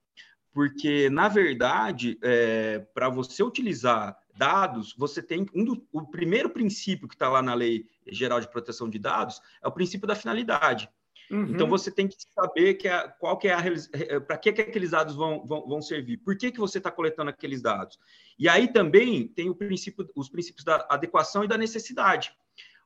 [0.52, 7.08] porque, na verdade, é, para você utilizar dados, você tem um do, o primeiro princípio
[7.08, 10.90] que está lá na Lei Geral de Proteção de Dados é o princípio da finalidade.
[11.30, 11.52] Uhum.
[11.52, 13.62] Então você tem que saber que a, qual que é a
[13.94, 16.90] é, para que, que aqueles dados vão, vão, vão servir, por que, que você está
[16.90, 18.00] coletando aqueles dados.
[18.38, 22.34] E aí também tem o princípio, os princípios da adequação e da necessidade.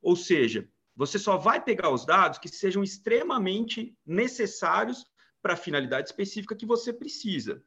[0.01, 5.05] Ou seja, você só vai pegar os dados que sejam extremamente necessários
[5.43, 7.61] para a finalidade específica que você precisa.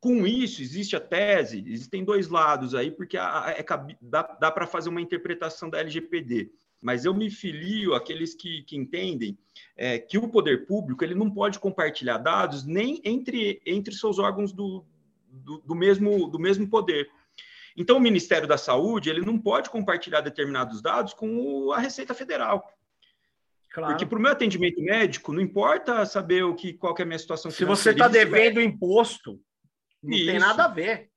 [0.00, 3.64] Com isso, existe a tese, existem dois lados aí, porque a, a, é,
[4.00, 6.50] dá, dá para fazer uma interpretação da LGPD.
[6.80, 9.38] Mas eu me filio àqueles que, que entendem
[9.76, 14.52] é, que o poder público ele não pode compartilhar dados nem entre, entre seus órgãos
[14.52, 14.84] do,
[15.28, 17.08] do, do mesmo, do mesmo poder.
[17.76, 22.68] Então, o Ministério da Saúde ele não pode compartilhar determinados dados com a Receita Federal.
[23.72, 23.92] Claro.
[23.92, 27.06] Porque para o meu atendimento médico, não importa saber o que, qual que é a
[27.06, 28.64] minha situação Se você está devendo é...
[28.64, 29.40] imposto,
[30.02, 30.26] não isso.
[30.26, 31.10] tem nada a ver.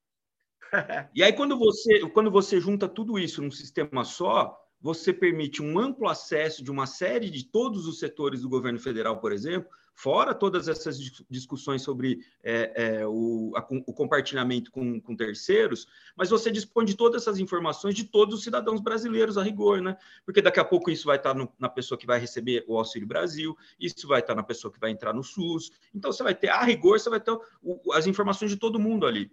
[1.13, 5.77] e aí, quando você, quando você junta tudo isso num sistema só, você permite um
[5.77, 10.35] amplo acesso de uma série de todos os setores do governo federal, por exemplo, fora
[10.35, 16.51] todas essas discussões sobre é, é, o, a, o, compartilhamento com, com, terceiros, mas você
[16.51, 19.97] dispõe de todas essas informações de todos os cidadãos brasileiros a rigor, né?
[20.25, 23.07] Porque daqui a pouco isso vai estar no, na pessoa que vai receber o Auxílio
[23.07, 25.71] Brasil, isso vai estar na pessoa que vai entrar no SUS.
[25.93, 27.31] Então você vai ter, a rigor, você vai ter
[27.63, 29.31] o, as informações de todo mundo ali.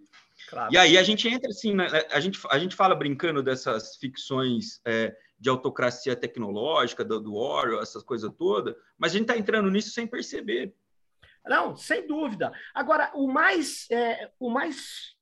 [0.49, 0.73] Claro.
[0.73, 1.87] E aí a gente entra assim, né?
[2.09, 4.81] a, gente, a gente fala brincando dessas ficções.
[4.85, 9.69] É, de autocracia tecnológica, do, do Orwell, essas coisas todas, mas a gente está entrando
[9.69, 10.73] nisso sem perceber.
[11.45, 12.53] Não, sem dúvida.
[12.73, 15.17] Agora, o mais, é, o mais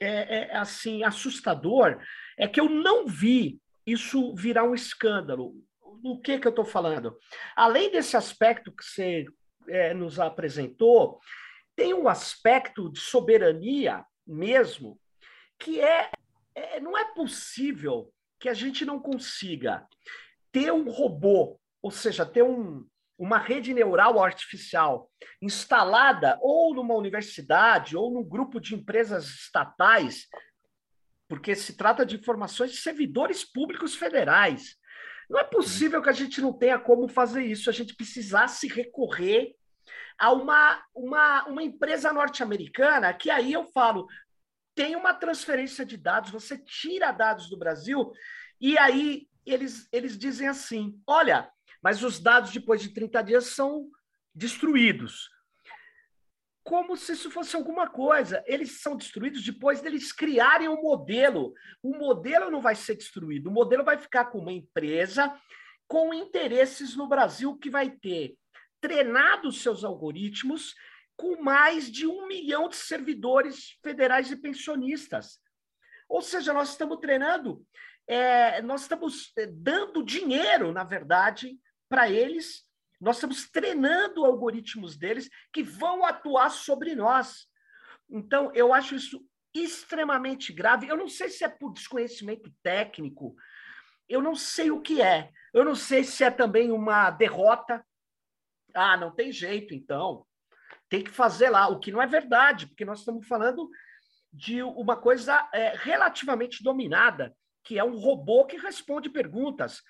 [0.00, 2.02] é, é, assim assustador
[2.38, 5.54] é que eu não vi isso virar um escândalo.
[6.02, 7.14] O que, que eu estou falando?
[7.54, 9.26] Além desse aspecto que você
[9.68, 11.20] é, nos apresentou,
[11.76, 14.98] tem um aspecto de soberania mesmo
[15.58, 16.10] que é,
[16.54, 18.10] é não é possível
[18.46, 19.84] que a gente não consiga
[20.52, 22.86] ter um robô, ou seja, ter um,
[23.18, 25.10] uma rede neural artificial
[25.42, 30.28] instalada ou numa universidade ou num grupo de empresas estatais,
[31.28, 34.76] porque se trata de informações de servidores públicos federais.
[35.28, 39.56] Não é possível que a gente não tenha como fazer isso, a gente precisasse recorrer
[40.16, 44.06] a uma, uma, uma empresa norte-americana, que aí eu falo,
[44.76, 48.12] tem uma transferência de dados, você tira dados do Brasil
[48.60, 51.50] e aí eles, eles dizem assim: olha,
[51.82, 53.90] mas os dados depois de 30 dias são
[54.34, 55.30] destruídos.
[56.62, 58.42] Como se isso fosse alguma coisa.
[58.44, 61.54] Eles são destruídos depois deles criarem um modelo.
[61.80, 65.32] O modelo não vai ser destruído, o modelo vai ficar com uma empresa
[65.88, 68.36] com interesses no Brasil que vai ter
[68.80, 70.74] treinado seus algoritmos
[71.16, 75.40] com mais de um milhão de servidores federais e pensionistas.
[76.08, 77.66] Ou seja, nós estamos treinando
[78.06, 82.64] é, nós estamos é, dando dinheiro, na verdade, para eles,
[83.00, 87.46] nós estamos treinando algoritmos deles que vão atuar sobre nós.
[88.08, 90.86] Então, eu acho isso extremamente grave.
[90.86, 93.34] Eu não sei se é por desconhecimento técnico,
[94.08, 95.30] eu não sei o que é.
[95.52, 97.84] Eu não sei se é também uma derrota.
[98.72, 100.24] Ah, não tem jeito, então.
[100.88, 103.68] Tem que fazer lá, o que não é verdade, porque nós estamos falando
[104.32, 109.82] de uma coisa é, relativamente dominada, que é um robô que responde perguntas.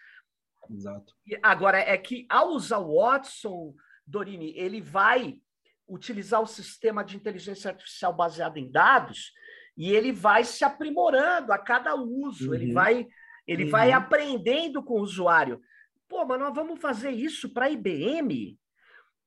[0.70, 1.14] Exato.
[1.42, 3.74] Agora, é que ao usar o Watson,
[4.06, 5.38] Dorini, ele vai
[5.88, 9.32] utilizar o sistema de inteligência artificial baseado em dados
[9.76, 12.54] e ele vai se aprimorando a cada uso, uhum.
[12.54, 13.06] ele vai
[13.46, 13.70] ele uhum.
[13.70, 15.60] vai aprendendo com o usuário.
[16.08, 18.58] Pô, mas nós vamos fazer isso para a IBM?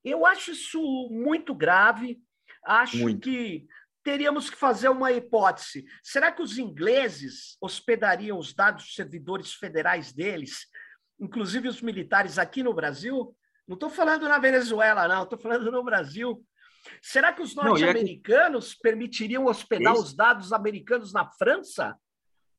[0.03, 2.19] Eu acho isso muito grave.
[2.63, 3.21] Acho muito.
[3.21, 3.67] que
[4.03, 5.85] teríamos que fazer uma hipótese.
[6.03, 10.67] Será que os ingleses hospedariam os dados dos servidores federais deles,
[11.19, 13.35] inclusive os militares aqui no Brasil?
[13.67, 16.43] Não estou falando na Venezuela, não, estou falando no Brasil.
[17.01, 20.03] Será que os norte-americanos permitiriam hospedar Esse...
[20.03, 21.95] os dados americanos na França?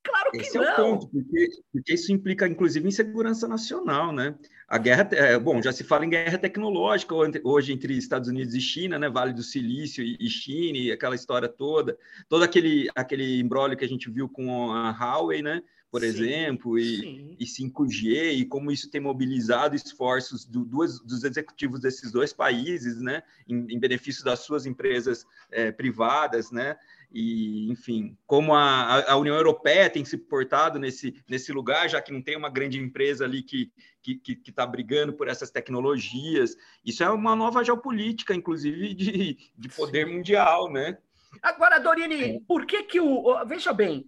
[0.02, 0.64] Claro que Esse não.
[0.64, 4.34] é o ponto, porque, porque, isso implica, inclusive, em segurança nacional, né?
[4.70, 8.60] A guerra, é, bom, já se fala em guerra tecnológica hoje entre Estados Unidos e
[8.60, 9.10] China, né?
[9.10, 13.88] Vale do Silício e China, e aquela história toda, todo aquele aquele embrólio que a
[13.88, 15.60] gente viu com a Huawei, né?
[15.90, 21.24] Por sim, exemplo, e, e 5G, e como isso tem mobilizado esforços do, duas, dos
[21.24, 23.24] executivos desses dois países, né?
[23.48, 26.76] Em, em benefício das suas empresas é, privadas, né?
[27.12, 32.12] E, enfim, como a, a União Europeia tem se portado nesse, nesse lugar, já que
[32.12, 33.72] não tem uma grande empresa ali que
[34.06, 36.56] está que, que tá brigando por essas tecnologias.
[36.84, 40.14] Isso é uma nova geopolítica, inclusive, de, de poder Sim.
[40.14, 40.98] mundial, né?
[41.42, 42.40] Agora, Dorini, é.
[42.46, 43.44] por que que o...
[43.44, 44.04] Veja bem,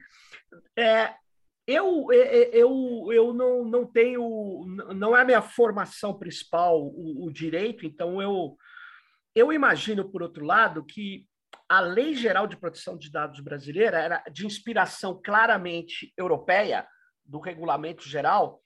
[0.76, 1.12] é,
[1.66, 2.06] eu,
[2.52, 4.64] eu, eu não, não tenho...
[4.94, 8.56] Não é a minha formação principal o, o direito, então eu...
[9.34, 11.26] Eu imagino, por outro lado, que
[11.72, 16.86] a Lei Geral de Proteção de Dados brasileira era de inspiração claramente europeia,
[17.24, 18.62] do Regulamento Geral,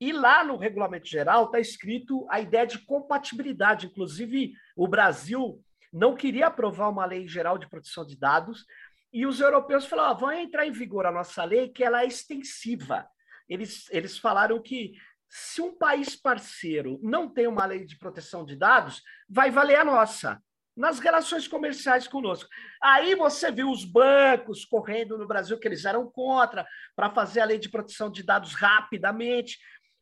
[0.00, 3.84] e lá no Regulamento Geral está escrito a ideia de compatibilidade.
[3.84, 8.64] Inclusive, o Brasil não queria aprovar uma lei geral de proteção de dados,
[9.12, 13.06] e os europeus falaram: vai entrar em vigor a nossa lei, que ela é extensiva.
[13.46, 14.94] Eles, eles falaram que
[15.28, 19.84] se um país parceiro não tem uma lei de proteção de dados, vai valer a
[19.84, 20.40] nossa
[20.76, 22.50] nas relações comerciais conosco.
[22.82, 27.46] Aí você viu os bancos correndo no Brasil, que eles eram contra, para fazer a
[27.46, 29.58] lei de proteção de dados rapidamente.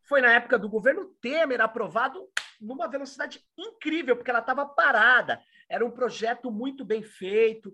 [0.09, 2.29] Foi na época do governo Temer aprovado
[2.61, 5.41] numa velocidade incrível, porque ela estava parada.
[5.69, 7.73] Era um projeto muito bem feito,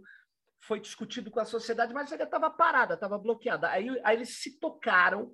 [0.60, 3.68] foi discutido com a sociedade, mas ainda estava parada, estava bloqueada.
[3.70, 5.32] Aí, aí, eles se tocaram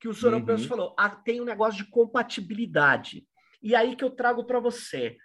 [0.00, 0.68] que os europeus uhum.
[0.68, 3.26] falaram: ah, tem um negócio de compatibilidade.
[3.62, 5.16] E aí que eu trago para você.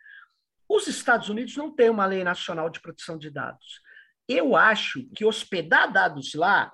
[0.74, 3.82] Os Estados Unidos não têm uma lei nacional de proteção de dados.
[4.26, 6.72] Eu acho que hospedar dados lá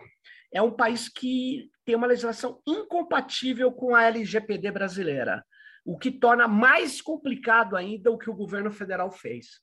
[0.53, 5.43] é um país que tem uma legislação incompatível com a LGPD brasileira,
[5.83, 9.61] o que torna mais complicado ainda o que o governo federal fez.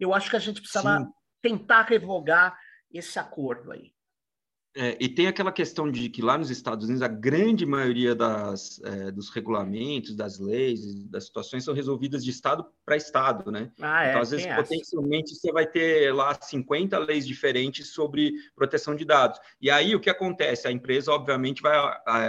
[0.00, 1.12] Eu acho que a gente precisava Sim.
[1.42, 2.58] tentar revogar
[2.90, 3.92] esse acordo aí.
[4.76, 8.80] É, e tem aquela questão de que lá nos Estados Unidos a grande maioria das,
[8.84, 13.72] é, dos regulamentos, das leis, das situações são resolvidas de estado para estado, né?
[13.80, 18.94] Ah, é, então, às vezes, potencialmente, você vai ter lá 50 leis diferentes sobre proteção
[18.94, 19.40] de dados.
[19.60, 20.68] E aí, o que acontece?
[20.68, 21.76] A empresa, obviamente, vai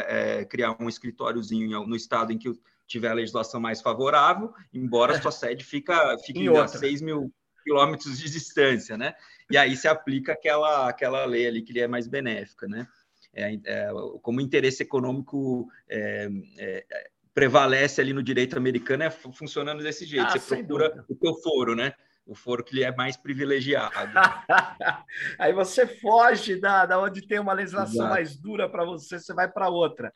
[0.08, 2.52] é, criar um escritóriozinho no estado em que
[2.88, 7.32] tiver a legislação mais favorável, embora a sua sede fica, fique a 6 mil
[7.64, 9.14] quilômetros de distância, né?
[9.50, 12.88] E aí se aplica aquela, aquela lei ali que é mais benéfica, né?
[13.34, 13.90] É, é,
[14.22, 16.86] como interesse econômico é, é,
[17.34, 20.26] prevalece ali no direito americano, é funcionando desse jeito.
[20.28, 21.06] Ah, Você procura dúvida.
[21.10, 21.94] o teu foro, né?
[22.26, 23.94] O foro que lhe é mais privilegiado.
[25.40, 28.10] aí você foge da, da onde tem uma legislação Exato.
[28.10, 30.12] mais dura para você, você vai para outra.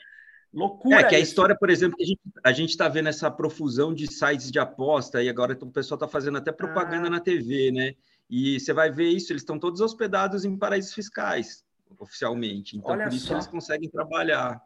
[0.54, 1.00] Loucura.
[1.00, 4.52] É que a história, por exemplo, que a gente está vendo essa profusão de sites
[4.52, 7.10] de aposta e agora o pessoal está fazendo até propaganda ah.
[7.10, 7.96] na TV, né?
[8.30, 11.64] E você vai ver isso, eles estão todos hospedados em paraísos fiscais,
[12.00, 12.78] oficialmente.
[12.78, 13.34] Então, Olha por isso só.
[13.34, 14.62] eles conseguem trabalhar.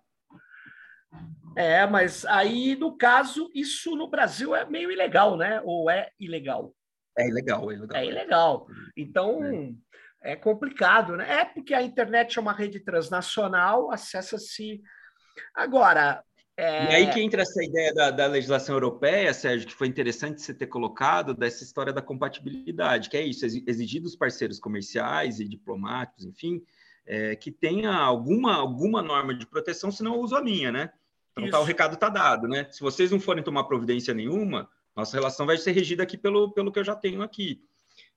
[1.55, 5.61] É, mas aí, no caso, isso no Brasil é meio ilegal, né?
[5.63, 6.73] Ou é ilegal?
[7.17, 7.97] É ilegal, é ilegal.
[7.97, 8.67] É ilegal.
[8.95, 11.41] Então, é, é complicado, né?
[11.41, 14.81] É porque a internet é uma rede transnacional, acessa-se
[15.53, 16.23] Agora.
[16.57, 16.91] É...
[16.91, 20.55] E aí que entra essa ideia da, da, legislação europeia, Sérgio, que foi interessante você
[20.55, 26.25] ter colocado, dessa história da compatibilidade, que é isso, exigir dos parceiros comerciais e diplomáticos,
[26.25, 26.63] enfim,
[27.05, 30.91] é, que tenha alguma, alguma norma de proteção, senão eu uso a minha, né?
[31.31, 32.67] Então tá, o recado está dado, né?
[32.71, 36.71] Se vocês não forem tomar providência nenhuma, nossa relação vai ser regida aqui pelo, pelo
[36.71, 37.61] que eu já tenho aqui.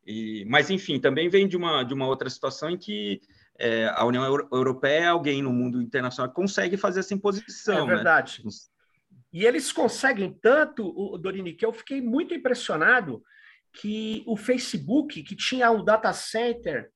[0.07, 3.20] E, mas, enfim, também vem de uma, de uma outra situação em que
[3.59, 7.90] é, a União Europeia, alguém no mundo internacional consegue fazer essa imposição.
[7.90, 8.42] É verdade.
[8.44, 8.51] Né?
[9.32, 13.22] E eles conseguem tanto, Dorini, que eu fiquei muito impressionado
[13.72, 16.90] que o Facebook, que tinha um data center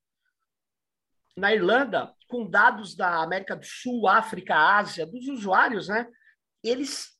[1.36, 6.08] na Irlanda, com dados da América do Sul, África, Ásia, dos usuários, né?
[6.62, 7.14] Eles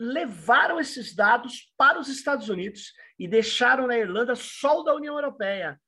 [0.00, 5.14] levaram esses dados para os Estados Unidos e deixaram na Irlanda só o da União
[5.14, 5.80] Europeia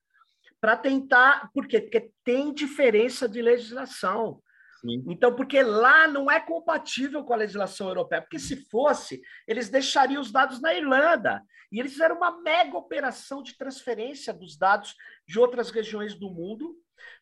[0.61, 1.81] para tentar, por quê?
[1.81, 4.43] Porque tem diferença de legislação.
[4.81, 5.05] Sim.
[5.09, 10.21] Então, porque lá não é compatível com a legislação europeia, porque se fosse, eles deixariam
[10.21, 11.43] os dados na Irlanda.
[11.71, 14.95] E eles fizeram uma mega operação de transferência dos dados
[15.27, 16.77] de outras regiões do mundo,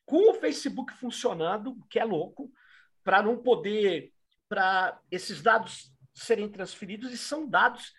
[0.07, 2.51] com o Facebook funcionando, que é louco,
[3.05, 4.13] para não poder,
[4.49, 7.93] para esses dados serem transferidos, e são dados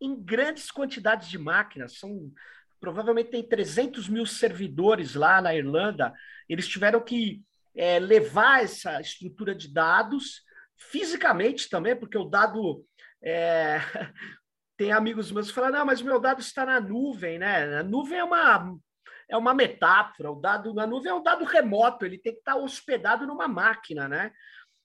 [0.00, 2.30] em grandes quantidades de máquinas, são
[2.84, 6.12] provavelmente tem 300 mil servidores lá na Irlanda,
[6.46, 7.42] eles tiveram que
[7.74, 10.42] é, levar essa estrutura de dados
[10.76, 12.84] fisicamente também, porque o dado.
[13.22, 13.78] É...
[14.76, 17.78] Tem amigos meus que falam, não, mas o meu dado está na nuvem, né?
[17.78, 18.76] A nuvem é uma,
[19.30, 22.56] é uma metáfora, o dado na nuvem é um dado remoto, ele tem que estar
[22.56, 24.32] hospedado numa máquina, né?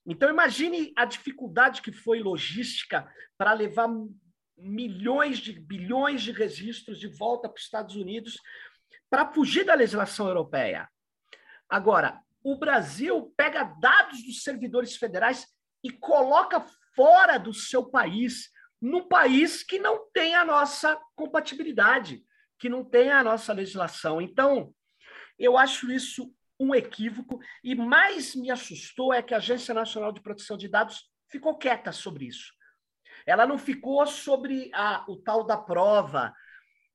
[0.06, 3.04] Então imagine a dificuldade que foi logística
[3.36, 3.88] para levar
[4.62, 8.38] milhões de bilhões de registros de volta para os Estados Unidos
[9.08, 10.88] para fugir da legislação europeia.
[11.68, 15.46] Agora, o Brasil pega dados dos servidores federais
[15.82, 18.50] e coloca fora do seu país,
[18.80, 22.22] num país que não tem a nossa compatibilidade,
[22.58, 24.20] que não tem a nossa legislação.
[24.20, 24.74] Então,
[25.38, 30.20] eu acho isso um equívoco e mais me assustou é que a Agência Nacional de
[30.20, 32.52] Proteção de Dados ficou quieta sobre isso.
[33.26, 36.34] Ela não ficou sobre a, o tal da prova,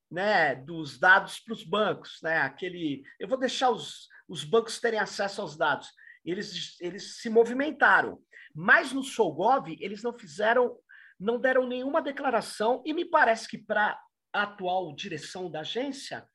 [0.09, 2.37] né, dos dados para os bancos, né?
[2.37, 5.91] Aquele, eu vou deixar os, os bancos terem acesso aos dados.
[6.23, 8.19] Eles, eles se movimentaram,
[8.53, 10.77] mas no Solgov eles não fizeram,
[11.19, 13.99] não deram nenhuma declaração e me parece que para
[14.33, 16.27] a atual direção da agência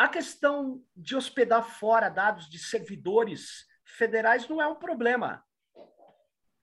[0.00, 5.44] a questão de hospedar fora dados de servidores federais não é um problema.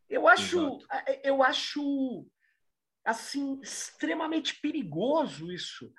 [0.09, 1.19] Eu acho, Exato.
[1.23, 2.25] eu acho
[3.03, 5.93] assim extremamente perigoso isso.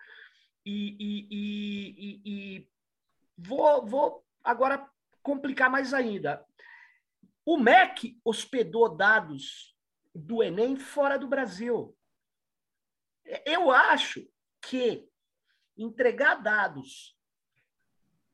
[0.64, 2.68] E, e, e, e,
[3.36, 4.88] vou, vou agora
[5.22, 6.44] complicar mais ainda.
[7.44, 9.74] O MEC hospedou dados
[10.14, 11.96] do Enem fora do Brasil.
[13.44, 14.26] Eu acho
[14.60, 15.08] que
[15.76, 17.16] entregar dados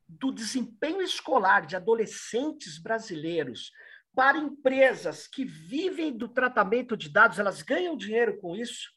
[0.09, 3.73] do desempenho escolar de adolescentes brasileiros
[4.15, 8.91] para empresas que vivem do tratamento de dados, elas ganham dinheiro com isso.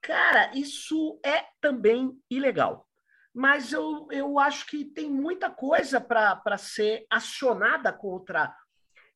[0.00, 2.88] Cara, isso é também ilegal.
[3.32, 8.54] Mas eu, eu acho que tem muita coisa para ser acionada contra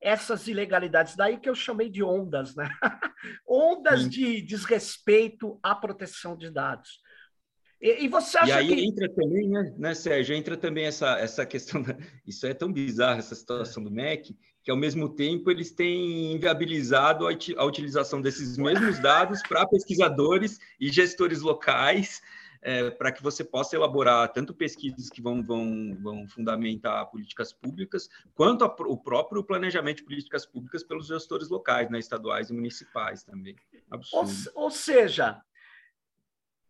[0.00, 1.14] essas ilegalidades.
[1.14, 2.68] Daí que eu chamei de ondas, né?
[3.46, 7.00] ondas de desrespeito à proteção de dados.
[7.80, 8.84] E, e você acha e aí que...
[8.84, 10.34] entra também, né, né, Sérgio?
[10.34, 11.82] Entra também essa, essa questão.
[11.82, 11.96] Da...
[12.26, 17.28] Isso é tão bizarro, essa situação do MEC, que ao mesmo tempo eles têm inviabilizado
[17.28, 22.20] a, a utilização desses mesmos dados para pesquisadores e gestores locais,
[22.60, 28.08] é, para que você possa elaborar tanto pesquisas que vão, vão, vão fundamentar políticas públicas,
[28.34, 33.22] quanto a, o próprio planejamento de políticas públicas pelos gestores locais, né, estaduais e municipais
[33.22, 33.54] também.
[33.88, 34.50] Absurdo.
[34.54, 35.40] Ou, ou seja,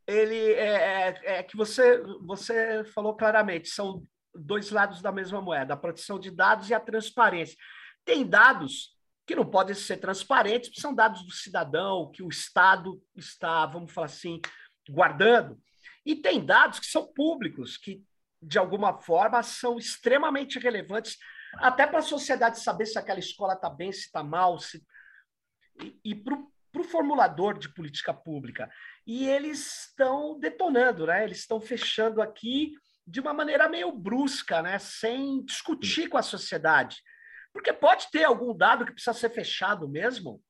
[0.08, 4.02] ele é, é, é, que você, você falou claramente, são
[4.34, 7.58] dois lados da mesma moeda, a proteção de dados e a transparência.
[8.06, 8.96] Tem dados
[9.26, 14.06] que não podem ser transparentes, são dados do cidadão, que o Estado está, vamos falar
[14.06, 14.40] assim,
[14.88, 15.60] guardando.
[16.06, 18.02] E tem dados que são públicos, que,
[18.40, 21.18] de alguma forma, são extremamente relevantes,
[21.56, 24.82] até para a sociedade saber se aquela escola está bem, se está mal, se...
[25.82, 26.14] e, e
[26.84, 28.70] formulador de política pública.
[29.06, 31.24] E eles estão detonando, né?
[31.24, 32.72] eles estão fechando aqui
[33.06, 34.78] de uma maneira meio brusca, né?
[34.78, 36.98] sem discutir com a sociedade.
[37.52, 40.42] Porque pode ter algum dado que precisa ser fechado mesmo,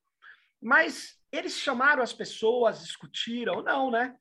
[0.61, 4.15] mas eles chamaram as pessoas, discutiram, não, né?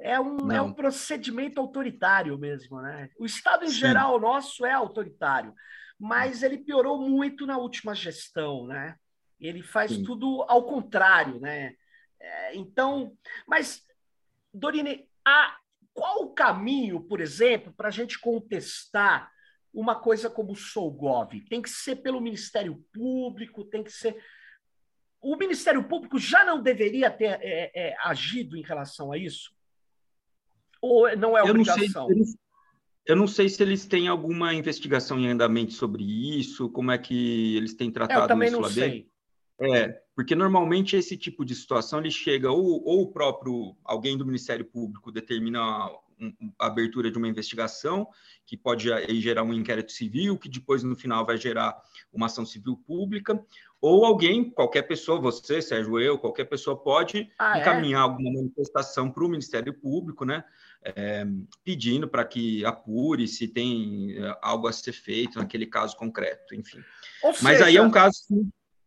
[0.00, 3.10] É um, é um procedimento autoritário mesmo, né?
[3.18, 3.74] O Estado em Sim.
[3.74, 5.54] geral nosso é autoritário,
[5.98, 8.96] mas ele piorou muito na última gestão, né?
[9.40, 10.04] Ele faz Sim.
[10.04, 11.74] tudo ao contrário, né?
[12.20, 13.16] É, então,
[13.46, 13.84] mas,
[14.52, 15.06] Dorine,
[15.92, 19.30] qual o caminho, por exemplo, para a gente contestar
[19.72, 21.40] uma coisa como o Solgov?
[21.48, 24.16] Tem que ser pelo Ministério Público, tem que ser.
[25.20, 29.54] O Ministério Público já não deveria ter é, é, agido em relação a isso?
[30.80, 32.10] Ou não é obrigação?
[32.10, 32.34] Eu não, sei,
[33.06, 36.02] eu não sei se eles têm alguma investigação em andamento sobre
[36.38, 38.90] isso, como é que eles têm tratado é, eu também isso não lá sei.
[38.90, 39.13] dentro.
[39.60, 44.26] É, porque normalmente esse tipo de situação ele chega ou, ou o próprio alguém do
[44.26, 45.60] Ministério Público determina
[46.58, 48.08] a abertura de uma investigação,
[48.46, 48.88] que pode
[49.20, 51.76] gerar um inquérito civil, que depois, no final, vai gerar
[52.12, 53.42] uma ação civil pública,
[53.80, 57.60] ou alguém, qualquer pessoa, você, Sérgio, eu, qualquer pessoa pode ah, é?
[57.60, 58.02] encaminhar é?
[58.02, 60.44] alguma manifestação para o Ministério Público, né?
[60.82, 61.26] É,
[61.64, 66.78] pedindo para que apure se tem é, algo a ser feito naquele caso concreto, enfim.
[67.22, 67.66] Ou Mas seja...
[67.66, 68.18] aí é um caso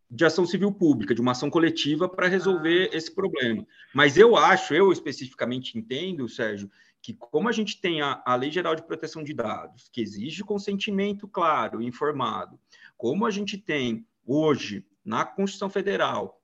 [0.09, 2.97] de ação civil pública, de uma ação coletiva para resolver ah.
[2.97, 3.65] esse problema.
[3.93, 8.51] Mas eu acho, eu especificamente entendo, Sérgio, que como a gente tem a, a Lei
[8.51, 12.59] Geral de Proteção de Dados, que exige consentimento claro, informado,
[12.97, 16.36] como a gente tem hoje na Constituição Federal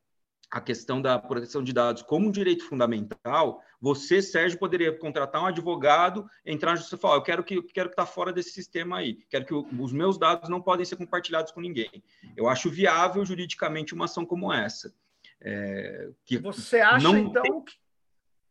[0.53, 5.47] a questão da proteção de dados como um direito fundamental, você, Sérgio, poderia contratar um
[5.47, 8.97] advogado, entrar na justiça e falar: eu quero que quero que tá fora desse sistema
[8.97, 12.03] aí, quero que os meus dados não podem ser compartilhados com ninguém.
[12.37, 14.93] Eu acho viável juridicamente uma ação como essa.
[15.41, 17.65] É, que você acha não então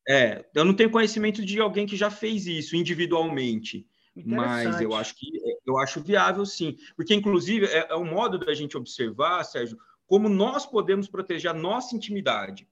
[0.07, 3.87] é, eu não tenho conhecimento de alguém que já fez isso individualmente,
[4.17, 5.31] mas eu acho que
[5.65, 9.79] eu acho viável sim, porque inclusive é, é um modo da gente observar, Sérgio,
[10.13, 12.69] como nós podemos proteger a nossa intimidade.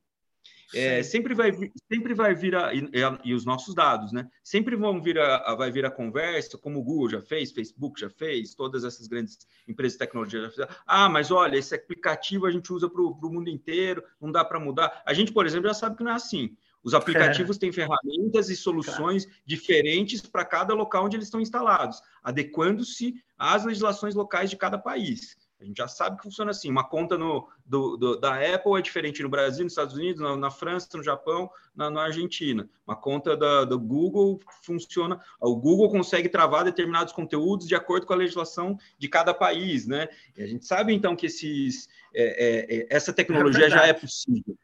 [0.75, 2.87] É, sempre vai vir, sempre vai vir a, e,
[3.25, 4.29] e, os nossos dados, né?
[4.45, 7.99] Sempre vão vir a, a, vai vir a conversa, como o Google já fez, Facebook
[7.99, 10.75] já fez, todas essas grandes empresas de tecnologia já fizeram.
[10.87, 14.61] Ah, mas olha, esse aplicativo a gente usa para o mundo inteiro, não dá para
[14.61, 15.03] mudar.
[15.07, 16.55] A gente, por exemplo, já sabe que não é assim.
[16.85, 17.61] Os aplicativos é.
[17.61, 19.41] têm ferramentas e soluções claro.
[19.47, 25.40] diferentes para cada local onde eles estão instalados, adequando-se às legislações locais de cada país.
[25.61, 26.71] A gente já sabe que funciona assim.
[26.71, 30.35] Uma conta no, do, do, da Apple é diferente no Brasil, nos Estados Unidos, na,
[30.37, 32.69] na França, no Japão, na, na Argentina.
[32.87, 35.21] Uma conta da, do Google funciona.
[35.39, 40.09] O Google consegue travar determinados conteúdos de acordo com a legislação de cada país, né?
[40.37, 43.93] E a gente sabe então que esses, é, é, é essa tecnologia é já é
[43.93, 44.57] possível.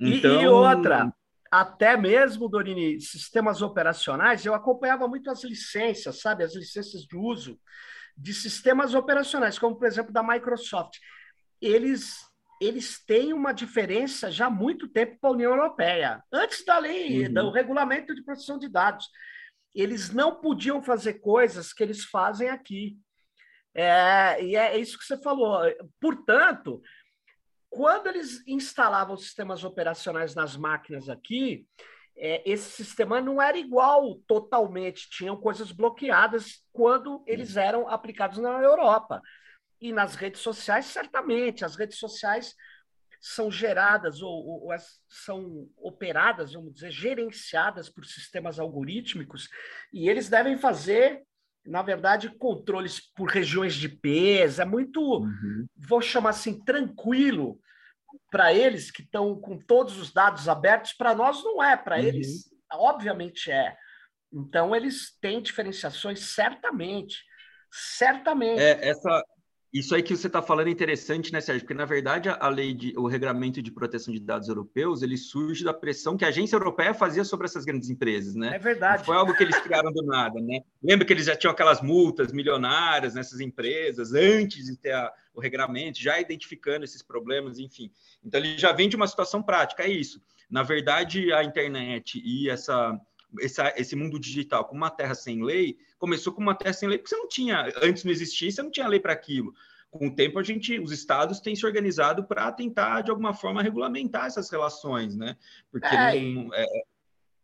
[0.00, 0.40] Então...
[0.40, 1.12] E, e outra,
[1.50, 6.44] até mesmo, Dorini, sistemas operacionais, eu acompanhava muito as licenças, sabe?
[6.44, 7.58] As licenças de uso
[8.16, 10.98] de sistemas operacionais, como por exemplo da Microsoft,
[11.60, 12.24] eles
[12.58, 16.24] eles têm uma diferença já há muito tempo para a União Europeia.
[16.32, 17.34] Antes da lei, uhum.
[17.34, 19.10] do regulamento de proteção de dados,
[19.74, 22.98] eles não podiam fazer coisas que eles fazem aqui.
[23.74, 25.60] É, e é isso que você falou.
[26.00, 26.80] Portanto,
[27.68, 31.66] quando eles instalavam sistemas operacionais nas máquinas aqui,
[32.16, 38.60] é, esse sistema não era igual totalmente, tinham coisas bloqueadas quando eles eram aplicados na
[38.62, 39.20] Europa.
[39.80, 42.54] E nas redes sociais, certamente, as redes sociais
[43.20, 44.70] são geradas ou, ou,
[45.08, 49.48] são operadas, vamos dizer, gerenciadas por sistemas algorítmicos,
[49.92, 51.22] e eles devem fazer,
[51.66, 55.66] na verdade, controles por regiões de peso, é muito, uhum.
[55.76, 57.58] vou chamar assim, tranquilo
[58.30, 62.02] para eles que estão com todos os dados abertos, para nós não é, para uhum.
[62.02, 63.76] eles obviamente é.
[64.32, 67.22] Então eles têm diferenciações certamente,
[67.70, 68.60] certamente.
[68.60, 69.22] É, essa
[69.78, 71.62] isso aí que você está falando é interessante, né, Sérgio?
[71.62, 75.64] Porque, na verdade, a lei de, o regulamento de proteção de dados europeus, ele surge
[75.64, 78.54] da pressão que a agência europeia fazia sobre essas grandes empresas, né?
[78.54, 78.98] É verdade.
[78.98, 80.60] Não foi algo que eles criaram do nada, né?
[80.82, 85.40] Lembra que eles já tinham aquelas multas milionárias nessas empresas antes de ter a, o
[85.40, 87.90] regulamento, já identificando esses problemas, enfim.
[88.24, 90.22] Então, ele já vem de uma situação prática, é isso.
[90.48, 92.98] Na verdade, a internet e essa
[93.40, 96.98] essa, esse mundo digital com uma terra sem lei, começou com uma terra sem lei,
[96.98, 99.54] porque você não tinha, antes não existia, você não tinha lei para aquilo.
[99.90, 103.62] Com o tempo, a gente, os estados têm se organizado para tentar, de alguma forma,
[103.62, 105.36] regulamentar essas relações, né?
[105.70, 106.66] Porque é, não, é,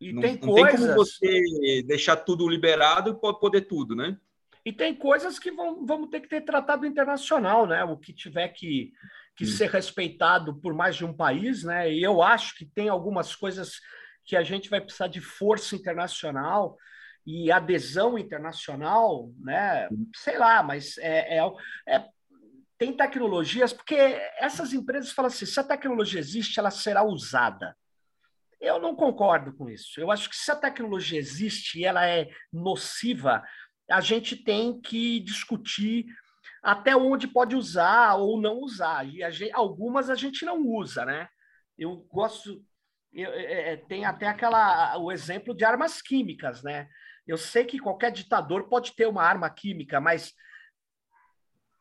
[0.01, 0.80] e não, tem, não coisas...
[0.80, 4.18] tem como você deixar tudo liberado e poder tudo, né?
[4.64, 7.83] E tem coisas que vão, vamos ter que ter tratado internacional, né?
[7.85, 8.93] O que tiver que,
[9.37, 11.93] que ser respeitado por mais de um país, né?
[11.93, 13.80] E eu acho que tem algumas coisas
[14.24, 16.76] que a gente vai precisar de força internacional
[17.26, 19.88] e adesão internacional, né?
[20.14, 21.52] Sei lá, mas é, é,
[21.88, 22.04] é,
[22.78, 23.94] tem tecnologias, porque
[24.38, 27.76] essas empresas falam assim: se a tecnologia existe, ela será usada.
[28.60, 30.00] Eu não concordo com isso.
[30.00, 33.42] Eu acho que se a tecnologia existe e ela é nociva,
[33.90, 36.06] a gente tem que discutir
[36.62, 39.04] até onde pode usar ou não usar.
[39.06, 41.28] E a gente, algumas a gente não usa, né?
[41.76, 42.64] Eu gosto
[43.14, 46.88] é, é, tem até aquela o exemplo de armas químicas, né?
[47.26, 50.34] Eu sei que qualquer ditador pode ter uma arma química, mas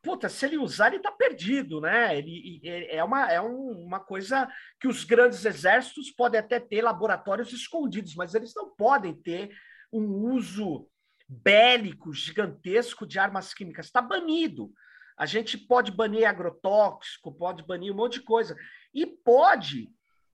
[0.02, 2.18] puta, se ele usar, ele está perdido, né?
[2.18, 8.16] Ele, é, uma, é uma coisa que os grandes exércitos podem até ter laboratórios escondidos,
[8.16, 9.52] mas eles não podem ter
[9.94, 10.88] um uso
[11.28, 13.86] bélico gigantesco de armas químicas.
[13.86, 14.74] Está banido.
[15.18, 18.56] A gente pode banir agrotóxico, pode banir um monte de coisa.
[18.94, 19.90] E pode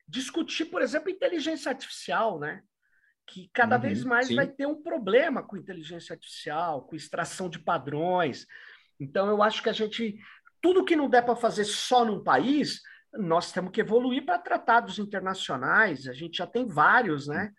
[0.07, 2.61] discutir, por exemplo, inteligência artificial, né?
[3.27, 4.35] que cada uhum, vez mais sim.
[4.35, 8.47] vai ter um problema com inteligência artificial, com extração de padrões.
[8.99, 10.17] Então, eu acho que a gente,
[10.61, 12.81] tudo que não der para fazer só num país,
[13.13, 16.07] nós temos que evoluir para tratados internacionais.
[16.07, 17.51] A gente já tem vários, né?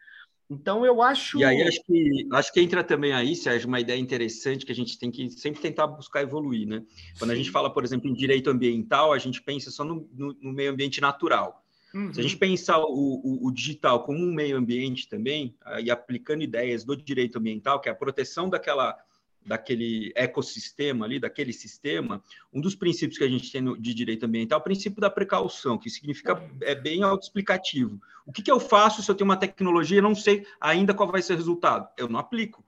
[0.50, 1.38] Então, eu acho.
[1.38, 4.74] E aí, acho que, acho que entra também aí, Sérgio, uma ideia interessante que a
[4.74, 6.82] gente tem que sempre tentar buscar evoluir, né?
[7.18, 7.34] Quando Sim.
[7.34, 10.52] a gente fala, por exemplo, em direito ambiental, a gente pensa só no, no, no
[10.52, 11.62] meio ambiente natural.
[11.98, 12.14] Uhum.
[12.14, 12.38] Se a gente uhum.
[12.38, 17.38] pensar o, o, o, digital como um meio ambiente também, e aplicando ideias do direito
[17.38, 18.96] ambiental, que é a proteção daquela,
[19.44, 22.22] daquele ecossistema ali, daquele sistema,
[22.52, 25.76] um dos princípios que a gente tem de direito ambiental é o princípio da precaução,
[25.76, 28.00] que significa, é bem autoexplicativo.
[28.24, 31.10] O que, que eu faço se eu tenho uma tecnologia e não sei ainda qual
[31.10, 31.88] vai ser o resultado?
[31.98, 32.62] Eu não aplico.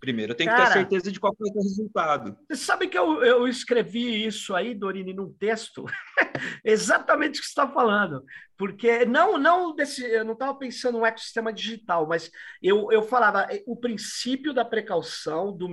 [0.00, 2.38] Primeiro, eu tenho Cara, que ter certeza de qual ser o resultado.
[2.48, 5.84] Você sabe que eu, eu escrevi isso aí, Dorine, num texto,
[6.64, 8.24] exatamente o que você está falando.
[8.56, 12.30] Porque não, não desse, eu não estava pensando no ecossistema digital, mas
[12.62, 15.68] eu, eu falava o princípio da precaução, do,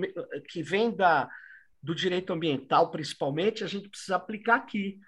[0.49, 1.29] que vem da,
[1.81, 4.99] do direito ambiental, principalmente, a gente precisa aplicar aqui.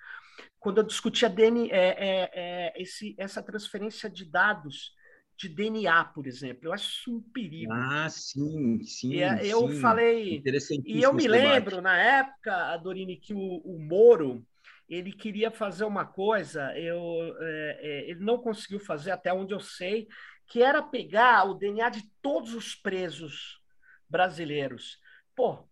[0.60, 4.92] Quando eu discutia DN, é, é, é, esse, essa transferência de dados
[5.38, 6.68] de DNA, por exemplo.
[6.68, 7.72] Eu acho isso um perigo.
[7.72, 9.14] Ah, sim, sim.
[9.14, 9.80] E, é, eu sim.
[9.80, 10.44] falei.
[10.86, 14.46] E eu me lembro, na época, Dorine, que o, o Moro
[14.90, 20.08] ele queria fazer uma coisa, eu, é, ele não conseguiu fazer, até onde eu sei,
[20.48, 23.62] que era pegar o DNA de todos os presos
[24.10, 24.98] brasileiros.
[25.36, 25.68] Pô,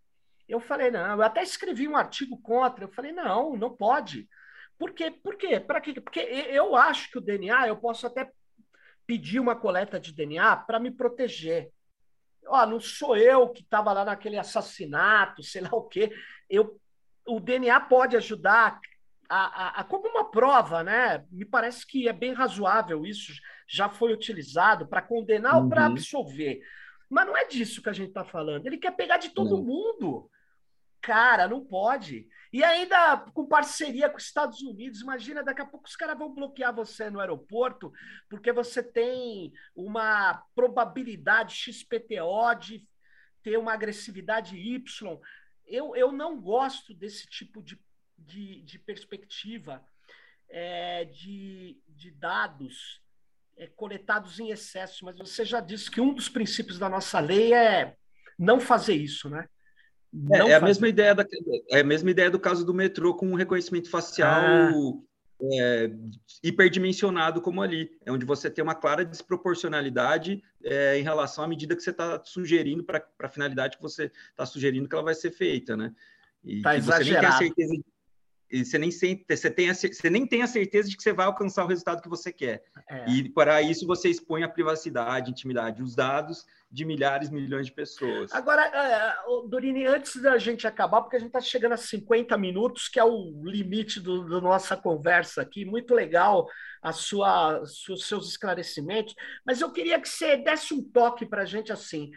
[0.47, 4.27] eu falei, não, eu até escrevi um artigo contra, eu falei, não, não pode.
[4.77, 5.09] Por quê?
[5.09, 5.61] Por quê?
[5.61, 5.93] Para quê?
[5.93, 8.29] Porque eu acho que o DNA eu posso até
[9.05, 11.71] pedir uma coleta de DNA para me proteger.
[12.47, 16.11] Ó, não sou eu que estava lá naquele assassinato, sei lá o quê.
[16.49, 16.79] Eu,
[17.25, 18.79] o DNA pode ajudar
[19.27, 21.25] a, a, a, como uma prova, né?
[21.31, 23.33] Me parece que é bem razoável isso.
[23.67, 25.63] Já foi utilizado para condenar uhum.
[25.63, 26.61] ou para absolver.
[27.09, 28.65] Mas não é disso que a gente está falando.
[28.65, 29.63] Ele quer pegar de todo não.
[29.63, 30.29] mundo.
[31.05, 32.27] Cara, não pode.
[32.51, 35.01] E ainda com parceria com os Estados Unidos.
[35.01, 37.93] Imagina, daqui a pouco os caras vão bloquear você no aeroporto,
[38.27, 42.83] porque você tem uma probabilidade XPTO de
[43.43, 45.19] ter uma agressividade Y.
[45.67, 47.79] Eu, eu não gosto desse tipo de,
[48.17, 49.85] de, de perspectiva
[50.49, 52.99] é, de, de dados
[53.57, 57.53] é, coletados em excesso, mas você já disse que um dos princípios da nossa lei
[57.53, 57.95] é
[58.39, 59.47] não fazer isso, né?
[60.31, 61.25] É, é, a mesma ideia da,
[61.69, 64.93] é a mesma ideia do caso do metrô com um reconhecimento facial ah.
[65.43, 65.91] é,
[66.43, 71.75] hiperdimensionado como ali, é onde você tem uma clara desproporcionalidade é, em relação à medida
[71.75, 75.31] que você está sugerindo para a finalidade que você está sugerindo que ela vai ser
[75.31, 75.93] feita, né?
[76.43, 77.83] E tá você nem tem a certeza de
[78.51, 81.25] você nem, sente, você, tem a, você nem tem a certeza de que você vai
[81.25, 82.63] alcançar o resultado que você quer.
[82.87, 83.09] É.
[83.09, 87.71] E para isso você expõe a privacidade, a intimidade, os dados de milhares, milhões de
[87.71, 88.33] pessoas.
[88.33, 89.15] Agora, é,
[89.47, 93.03] Dorini, antes da gente acabar, porque a gente está chegando a 50 minutos, que é
[93.03, 96.47] o limite da do nossa conversa aqui, muito legal
[96.81, 99.15] a sua, os seus esclarecimentos,
[99.45, 102.11] mas eu queria que você desse um toque para a gente assim.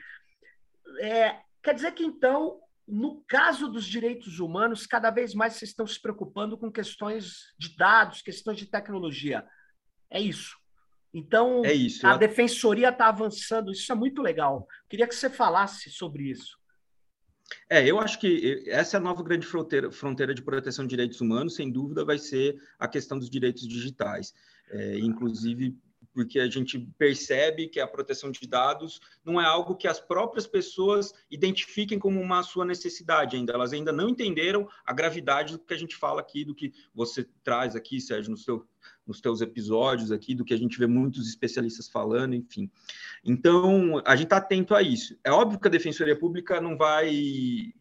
[1.01, 2.59] É, quer dizer que então
[2.89, 7.77] no caso dos direitos humanos, cada vez mais vocês estão se preocupando com questões de
[7.77, 9.45] dados, questões de tecnologia.
[10.11, 10.57] É isso.
[11.13, 12.07] Então, é isso.
[12.07, 14.67] a defensoria está avançando, isso é muito legal.
[14.89, 16.59] Queria que você falasse sobre isso.
[17.69, 21.21] É, eu acho que essa é a nova grande fronteira, fronteira de proteção de direitos
[21.21, 24.35] humanos, sem dúvida, vai ser a questão dos direitos digitais.
[24.71, 25.77] É, inclusive,
[26.19, 30.49] porque a gente percebe que a proteção de dados não é algo que as próprias
[30.49, 33.53] pessoas identifiquem como uma sua necessidade ainda.
[33.53, 37.25] Elas ainda não entenderam a gravidade do que a gente fala aqui, do que você
[37.45, 38.67] traz aqui, Sérgio, no seu,
[39.07, 42.69] nos teus episódios aqui, do que a gente vê muitos especialistas falando, enfim.
[43.25, 45.17] Então, a gente está atento a isso.
[45.23, 47.73] É óbvio que a Defensoria Pública não vai,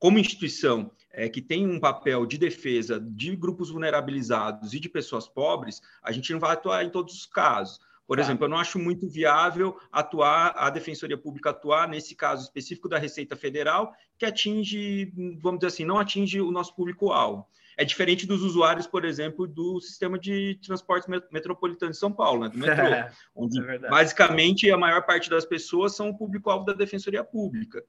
[0.00, 5.28] como instituição, é, que tem um papel de defesa de grupos vulnerabilizados e de pessoas
[5.28, 7.78] pobres, a gente não vai atuar em todos os casos.
[8.06, 8.22] Por tá.
[8.22, 12.98] exemplo, eu não acho muito viável atuar, a Defensoria Pública atuar nesse caso específico da
[12.98, 17.46] Receita Federal, que atinge, vamos dizer assim, não atinge o nosso público-alvo.
[17.76, 22.48] É diferente dos usuários, por exemplo, do sistema de transporte metropolitano de São Paulo, né,
[22.50, 22.84] do metrô,
[23.34, 27.82] onde é basicamente a maior parte das pessoas são o público-alvo da Defensoria Pública.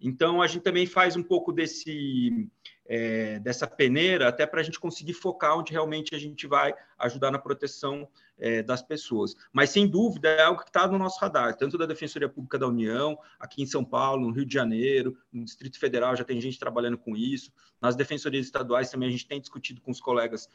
[0.00, 2.48] Então, a gente também faz um pouco desse,
[2.88, 7.30] é, dessa peneira, até para a gente conseguir focar onde realmente a gente vai ajudar
[7.30, 8.08] na proteção
[8.38, 9.36] é, das pessoas.
[9.52, 12.66] Mas, sem dúvida, é algo que está no nosso radar, tanto da Defensoria Pública da
[12.66, 16.58] União, aqui em São Paulo, no Rio de Janeiro, no Distrito Federal já tem gente
[16.58, 17.52] trabalhando com isso.
[17.80, 20.48] Nas defensorias estaduais também a gente tem discutido com os colegas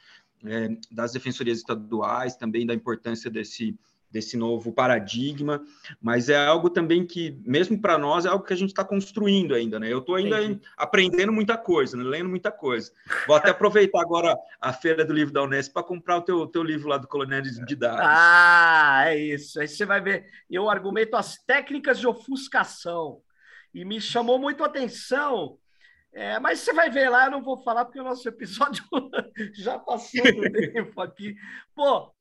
[0.44, 3.78] é, das defensorias estaduais também da importância desse
[4.14, 5.66] desse novo paradigma,
[6.00, 9.56] mas é algo também que, mesmo para nós, é algo que a gente está construindo
[9.56, 9.92] ainda, né?
[9.92, 10.62] Eu estou ainda Entendi.
[10.78, 12.04] aprendendo muita coisa, né?
[12.04, 12.92] lendo muita coisa.
[13.26, 16.62] Vou até aproveitar agora a feira do livro da Unesp para comprar o teu, teu
[16.62, 18.06] livro lá do Colonialismo de Dados.
[18.06, 19.60] Ah, é isso.
[19.60, 20.28] Aí você vai ver.
[20.48, 23.20] Eu argumento as técnicas de ofuscação.
[23.74, 25.58] E me chamou muito a atenção
[26.14, 28.84] é, mas você vai ver lá, eu não vou falar porque o nosso episódio
[29.56, 31.36] já passou do tempo aqui.
[31.74, 32.14] Pô,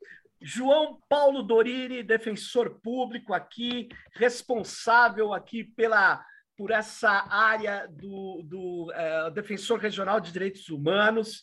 [0.43, 6.24] João Paulo Doriri, defensor público aqui, responsável aqui pela
[6.57, 11.43] por essa área do, do é, defensor regional de direitos humanos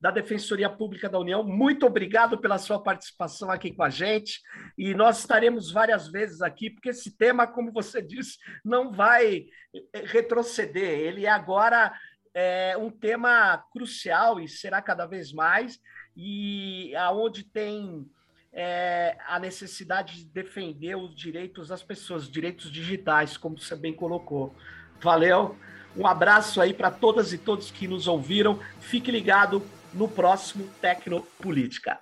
[0.00, 1.44] da Defensoria Pública da União.
[1.44, 4.40] Muito obrigado pela sua participação aqui com a gente
[4.76, 9.46] e nós estaremos várias vezes aqui porque esse tema, como você disse, não vai
[9.94, 10.98] é, retroceder.
[10.98, 11.92] Ele é agora
[12.32, 15.80] é um tema crucial e será cada vez mais
[16.16, 18.06] e aonde tem
[18.52, 24.54] é, a necessidade de defender os direitos das pessoas, direitos digitais, como você bem colocou.
[25.00, 25.56] Valeu,
[25.96, 28.58] um abraço aí para todas e todos que nos ouviram.
[28.80, 31.98] Fique ligado no próximo Tecnopolítica.